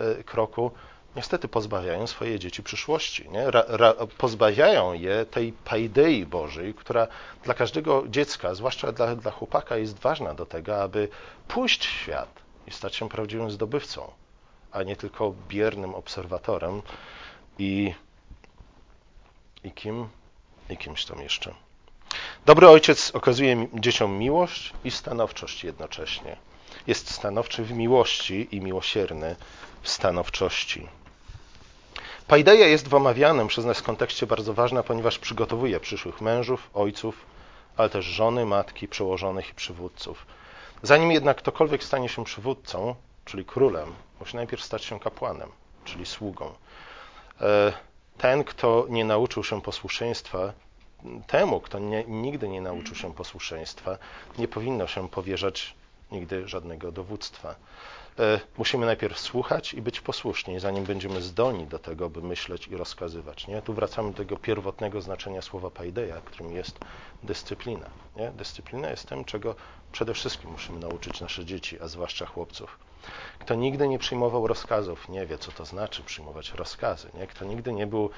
[0.00, 0.70] y, kroku,
[1.16, 3.30] niestety pozbawiają swoje dzieci przyszłości.
[3.30, 3.50] Nie?
[3.50, 7.06] Ra, ra, pozbawiają je tej paidei Bożej, która
[7.44, 11.08] dla każdego dziecka, zwłaszcza dla, dla chłopaka, jest ważna do tego, aby
[11.48, 12.28] pójść w świat
[12.66, 14.10] i stać się prawdziwym zdobywcą,
[14.72, 16.82] a nie tylko biernym obserwatorem
[17.58, 17.94] i,
[19.64, 20.08] i kim?
[20.70, 21.54] I kimś tam jeszcze.
[22.46, 26.36] Dobry ojciec okazuje dzieciom miłość i stanowczość jednocześnie.
[26.86, 29.36] Jest stanowczy w miłości i miłosierny
[29.82, 30.88] w stanowczości.
[32.32, 37.26] Paideia jest w omawianym przez nas kontekście bardzo ważna, ponieważ przygotowuje przyszłych mężów, ojców,
[37.76, 40.26] ale też żony, matki, przełożonych i przywódców.
[40.82, 45.48] Zanim jednak ktokolwiek stanie się przywódcą, czyli królem, musi najpierw stać się kapłanem,
[45.84, 46.52] czyli sługą.
[47.40, 47.72] E,
[48.18, 50.52] ten, kto nie nauczył się posłuszeństwa,
[51.26, 53.98] temu, kto nie, nigdy nie nauczył się posłuszeństwa,
[54.38, 55.74] nie powinno się powierzać
[56.12, 57.54] nigdy żadnego dowództwa.
[58.18, 62.76] E, musimy najpierw słuchać i być posłuszni, zanim będziemy zdolni do tego, by myśleć i
[62.76, 63.46] rozkazywać.
[63.46, 63.62] Nie?
[63.62, 66.78] Tu wracamy do tego pierwotnego znaczenia słowa paideia, którym jest
[67.22, 67.86] dyscyplina.
[68.16, 68.30] Nie?
[68.30, 69.54] Dyscyplina jest tym, czego
[69.92, 72.78] przede wszystkim musimy nauczyć nasze dzieci, a zwłaszcza chłopców.
[73.38, 77.08] Kto nigdy nie przyjmował rozkazów, nie wie, co to znaczy przyjmować rozkazy.
[77.14, 77.26] Nie?
[77.26, 78.10] Kto nigdy nie był.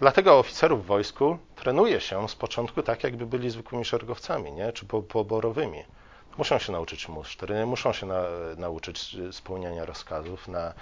[0.00, 4.72] Dlatego oficerów w wojsku trenuje się z początku tak, jakby byli zwykłymi szeregowcami, nie?
[4.72, 5.84] czy poborowymi.
[6.40, 8.22] Muszą się nauczyć musztry, muszą się na,
[8.56, 10.72] nauczyć spełniania rozkazów, na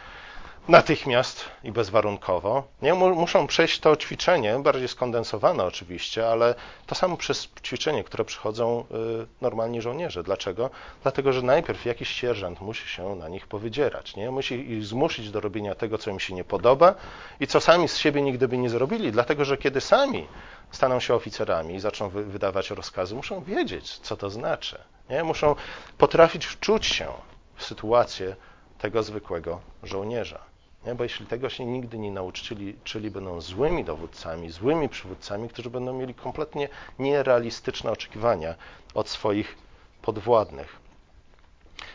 [0.68, 2.64] natychmiast i bezwarunkowo.
[2.82, 2.94] Nie?
[2.94, 6.54] Muszą przejść to ćwiczenie, bardziej skondensowane oczywiście, ale
[6.86, 8.84] to samo przez ćwiczenie, które przychodzą
[9.22, 10.22] y, normalni żołnierze.
[10.22, 10.70] Dlaczego?
[11.02, 14.16] Dlatego, że najpierw jakiś sierżant musi się na nich powydzierać.
[14.16, 14.30] Nie?
[14.30, 16.94] Musi ich zmusić do robienia tego, co im się nie podoba
[17.40, 20.26] i co sami z siebie nigdy by nie zrobili, dlatego, że kiedy sami
[20.70, 24.78] staną się oficerami i zaczną wy wydawać rozkazy, muszą wiedzieć, co to znaczy.
[25.10, 25.24] Nie?
[25.24, 25.54] Muszą
[25.98, 27.08] potrafić wczuć się
[27.56, 28.36] w sytuację
[28.78, 30.40] tego zwykłego żołnierza.
[30.86, 30.94] Nie?
[30.94, 35.92] Bo jeśli tego się nigdy nie nauczyli, czyli będą złymi dowódcami, złymi przywódcami, którzy będą
[35.92, 38.54] mieli kompletnie nierealistyczne oczekiwania
[38.94, 39.58] od swoich
[40.02, 40.76] podwładnych.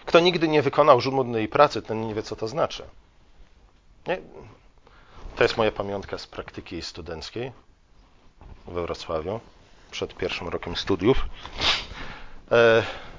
[0.06, 2.84] Kto nigdy nie wykonał żmudnej pracy, ten nie wie, co to znaczy.
[4.08, 4.18] Nie?
[5.36, 7.52] To jest moja pamiątka z praktyki studenckiej
[8.68, 9.40] we Wrocławiu
[9.92, 11.26] przed pierwszym rokiem studiów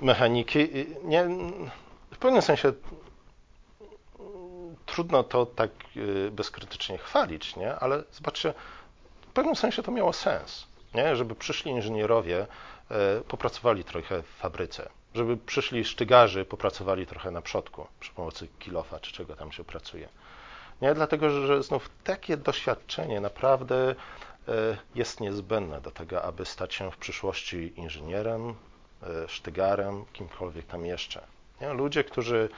[0.01, 0.69] mechaniki.
[1.05, 1.29] Nie,
[2.15, 2.73] w pewnym sensie
[4.95, 7.77] trudno to tak y, bezkrytycznie chwalić, nie?
[7.77, 8.55] ale zobaczcie,
[9.21, 11.17] w pewnym sensie to miało sens, nie?
[11.17, 12.47] żeby przyszli inżynierowie,
[12.91, 19.01] e, popracowali trochę w fabryce, żeby przyszli sztygarzy, popracowali trochę na przodku przy pomocy kilofa
[19.01, 20.09] czy czego tam się pracuje.
[20.83, 20.95] Nie?
[20.95, 23.95] Dlatego, że znów takie doświadczenie naprawdę
[24.49, 28.55] e, jest niezbędne do tego, aby stać się w przyszłości inżynierem, e,
[29.29, 31.21] sztygarem, kimkolwiek tam jeszcze.
[31.61, 31.73] Nie?
[31.73, 32.49] Ludzie, którzy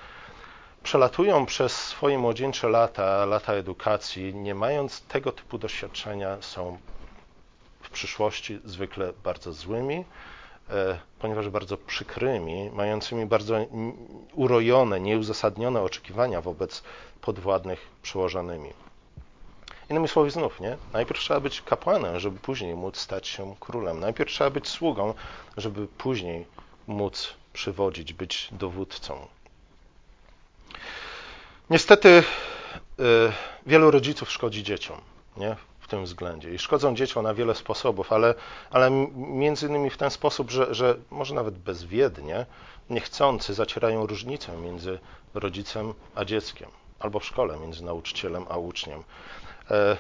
[0.83, 6.79] przelatują przez swoje młodzieńcze lata, lata edukacji, nie mając tego typu doświadczenia, są
[7.81, 10.05] w przyszłości zwykle bardzo złymi,
[10.71, 13.57] e, ponieważ bardzo przykrymi, mającymi bardzo
[14.35, 16.83] urojone, nieuzasadnione oczekiwania wobec
[17.21, 18.86] podwładnych przełożonymi.
[19.91, 20.77] Innymi słowy znów, nie?
[20.93, 24.01] Najpierw trzeba być kapłanem, żeby później móc stać się królem.
[24.01, 25.15] Najpierw trzeba być sługą,
[25.57, 26.47] żeby później
[26.87, 29.27] móc przywodzić, być dowódcą.
[31.71, 32.23] Niestety y,
[33.67, 35.01] wielu rodziców szkodzi dzieciom
[35.37, 35.57] nie?
[35.81, 36.55] w tym względzie.
[36.55, 38.35] I szkodzą dzieciom na wiele sposobów, ale,
[38.71, 42.47] ale między innymi w ten sposób, że, że może nawet bezwiednie,
[42.91, 44.99] niechcący zacierają różnicę między
[45.35, 49.03] rodzicem a dzieckiem, albo w szkole między nauczycielem a uczniem.
[49.71, 49.97] E,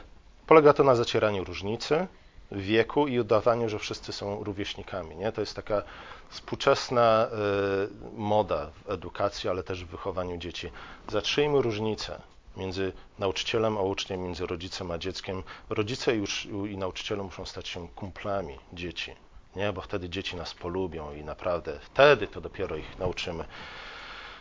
[0.47, 2.07] polega to na zacieraniu różnicy
[2.53, 5.17] wieku i udawaniu, że wszyscy są rówieśnikami.
[5.17, 5.33] Nie?
[5.33, 5.83] To jest taka
[6.29, 10.71] współczesna y, moda w edukacji, ale też w wychowaniu dzieci.
[11.09, 12.21] Zatrzyjmy różnicę
[12.57, 15.43] między nauczycielem a uczniem, między rodzicem a dzieckiem.
[15.71, 19.13] Rodzice już i nauczyciele muszą stać się kumplami dzieci,
[19.57, 19.73] nie?
[19.73, 23.45] bo wtedy dzieci nas polubią i naprawdę wtedy to dopiero ich nauczymy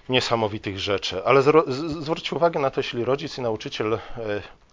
[0.10, 1.26] niesamowitych rzeczy.
[1.26, 1.42] Ale
[2.02, 4.00] zwróćcie uwagę na to, jeśli rodzic i nauczyciel y,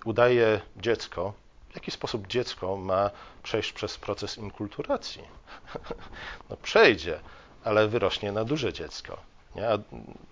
[0.04, 1.32] udaje dziecko,
[1.70, 3.10] w jaki sposób dziecko ma
[3.42, 5.22] przejść przez proces inkulturacji?
[6.50, 7.20] No przejdzie,
[7.64, 9.16] ale wyrośnie na duże dziecko.
[9.56, 9.68] Nie?
[9.68, 9.78] A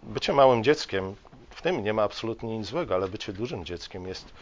[0.03, 1.15] bycie małym dzieckiem,
[1.51, 4.33] w tym nie ma absolutnie nic złego, ale bycie dużym dzieckiem jest,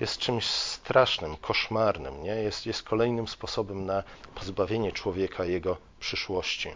[0.00, 2.22] jest czymś strasznym, koszmarnym.
[2.22, 2.34] Nie?
[2.34, 4.02] Jest, jest kolejnym sposobem na
[4.34, 6.68] pozbawienie człowieka jego przyszłości.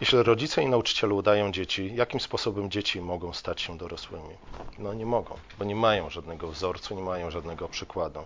[0.00, 4.34] Jeśli rodzice i nauczyciele udają dzieci, jakim sposobem dzieci mogą stać się dorosłymi?
[4.78, 8.24] No nie mogą, bo nie mają żadnego wzorcu, nie mają żadnego przykładu.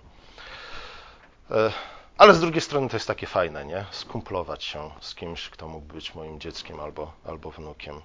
[1.51, 1.73] E,
[2.19, 3.85] ale z drugiej strony to jest takie fajne, nie?
[3.91, 8.03] Skumplować się z kimś, kto mógł być moim dzieckiem albo, albo wnukiem.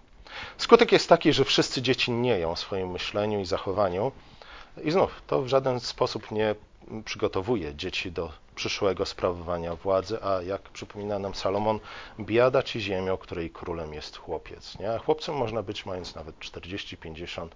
[0.57, 4.11] Skutek jest taki, że wszyscy dzieci nieją w swoim myśleniu i zachowaniu.
[4.83, 6.55] I znów, to w żaden sposób nie
[7.05, 11.79] przygotowuje dzieci do przyszłego sprawowania władzy, a jak przypomina nam Salomon,
[12.19, 14.79] biada ci ziemią, której królem jest chłopiec.
[14.79, 14.91] Nie?
[14.93, 17.55] A chłopcem można być mając nawet 40, 50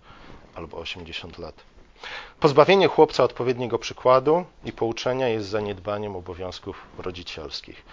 [0.56, 1.56] albo 80 lat.
[2.39, 7.86] Pozbawienie chłopca odpowiedniego przykładu i pouczenia jest zaniedbaniem obowiązków rodzicielskich.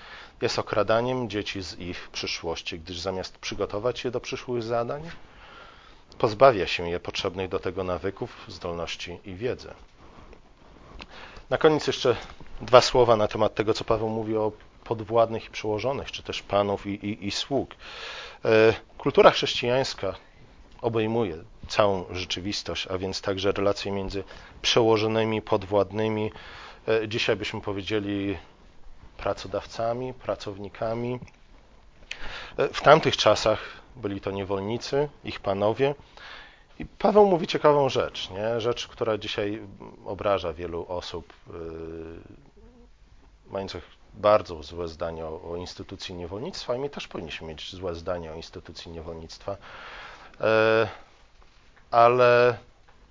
[0.42, 5.10] Jest okradaniem dzieci z ich przyszłości, gdyż zamiast przygotować je do przyszłych zadań,
[6.18, 9.74] pozbawia się je potrzebnych do tego nawyków, zdolności i wiedzy.
[11.50, 12.16] Na koniec jeszcze
[12.60, 14.52] dwa słowa na temat tego, co Paweł mówi o
[14.84, 17.74] podwładnych i przełożonych, czy też panów i, i, i sług.
[18.44, 20.14] E, kultura chrześcijańska
[20.82, 21.36] obejmuje
[21.68, 24.24] całą rzeczywistość, a więc także relacje między
[24.62, 26.32] przełożonymi, podwładnymi,
[26.88, 28.38] e, dzisiaj byśmy powiedzieli
[29.16, 31.18] pracodawcami, pracownikami.
[32.56, 33.60] E, w tamtych czasach
[33.96, 35.94] byli to niewolnicy, ich panowie,
[36.78, 38.60] i Paweł mówi ciekawą rzecz, nie?
[38.60, 39.62] rzecz, która dzisiaj
[40.04, 42.20] obraża wielu osób yy,
[43.50, 48.32] mających bardzo złe zdanie o, o, instytucji niewolnictwa i my też powinniśmy mieć złe zdanie
[48.32, 49.56] o instytucji niewolnictwa.
[50.40, 50.46] Yy,
[51.90, 52.58] ale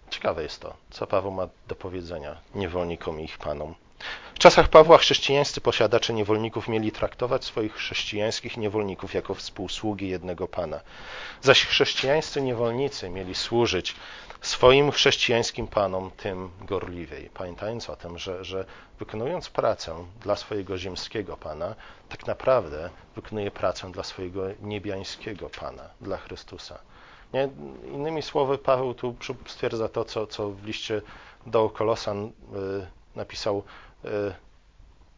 [0.10, 3.76] ciekawe jest to, co Paweł ma do powiedzenia niewolnikom i ich panom.
[4.36, 10.80] W czasach Pawła chrześcijańscy posiadacze niewolników mieli traktować swoich chrześcijańskich niewolników jako współsługi jednego Pana.
[11.42, 13.96] Zaś chrześcijańscy niewolnicy mieli służyć
[14.42, 18.66] swoim chrześcijańskim panom tym gorliwiej, pamiętając o tym, że, że
[19.00, 21.76] wykonując pracę dla swojego ziemskiego Pana,
[22.10, 26.80] tak naprawdę wykonuje pracę dla swojego niebiańskiego Pana, dla Chrystusa.
[27.34, 27.50] Nie?
[27.92, 31.02] Innymi słowy, Paweł tu stwierdza to, co, co w liście
[31.46, 32.32] do Kolosan y,
[33.16, 33.64] napisał,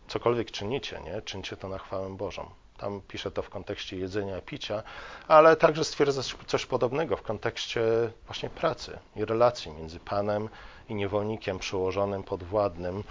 [0.07, 1.21] cokolwiek czynicie, nie?
[1.21, 2.49] czyńcie to na chwałę Bożą.
[2.77, 4.83] Tam pisze to w kontekście jedzenia i picia,
[5.27, 7.81] ale także stwierdza coś podobnego w kontekście
[8.25, 10.49] właśnie pracy i relacji między Panem
[10.89, 13.03] i niewolnikiem przełożonym, podwładnym,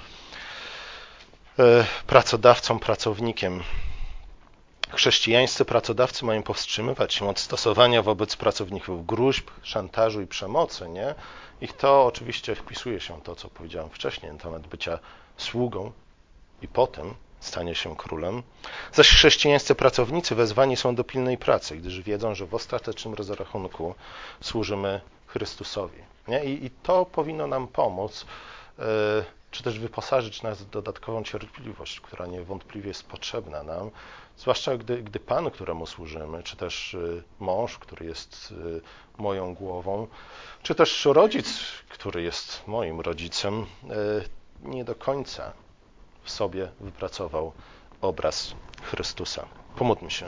[1.58, 1.62] y,
[2.06, 3.62] pracodawcą, pracownikiem.
[4.90, 11.14] Chrześcijańscy pracodawcy mają powstrzymywać się od stosowania wobec pracowników gruźb, szantażu i przemocy, nie?
[11.60, 14.98] I to oczywiście wpisuje się w to, co powiedziałem wcześniej na temat bycia
[15.38, 15.92] sługą
[16.62, 18.42] i potem stanie się królem.
[18.92, 23.94] Zaś chrześcijańscy pracownicy wezwani są do pilnej pracy, gdyż wiedzą, że w ostatecznym rozrachunku
[24.40, 25.98] służymy Chrystusowi.
[26.28, 26.44] Nie?
[26.44, 28.26] I, I, to powinno nam pomóc,
[28.78, 28.84] yy,
[29.50, 33.90] czy też wyposażyć nas w dodatkową cierpliwość, która niewątpliwie jest potrzebna nam,
[34.36, 38.80] zwłaszcza gdy, gdy Pan, któremu służymy, czy też yy, mąż, który jest yy,
[39.18, 40.06] moją głową,
[40.62, 43.66] czy też rodzic, który jest moim rodzicem,
[44.62, 45.52] nie do końca
[46.22, 47.52] w sobie wypracował
[48.00, 49.46] obraz Chrystusa.
[49.76, 50.26] Pomódlmy się.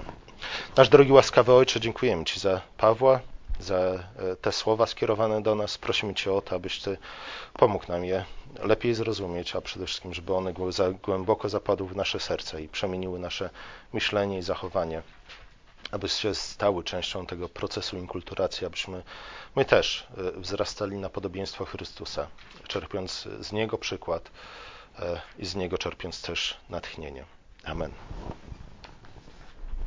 [0.76, 3.20] Nasz drogi łaskawy Ojcze, dziękujemy Ci za Pawła,
[3.60, 4.00] za e,
[4.40, 5.78] te słowa skierowane do nas.
[5.78, 6.98] Prosimy Cię o to, abyś Ty
[7.52, 8.24] pomógł nam je
[8.62, 10.52] lepiej zrozumieć, a przede wszystkim, żeby one
[11.02, 13.50] głęboko zapadły w nasze serce i przemieniły nasze
[13.92, 15.02] myślenie i zachowanie,
[15.90, 19.02] abyście stały częścią tego procesu inkulturacji, abyśmy
[19.56, 20.06] my też
[20.36, 22.28] e, wzrastali na podobieństwo Chrystusa,
[22.68, 24.30] czerpiąc z Niego przykład
[25.38, 27.24] i z niego czerpiąc też natchnienie.
[27.64, 27.92] Amen.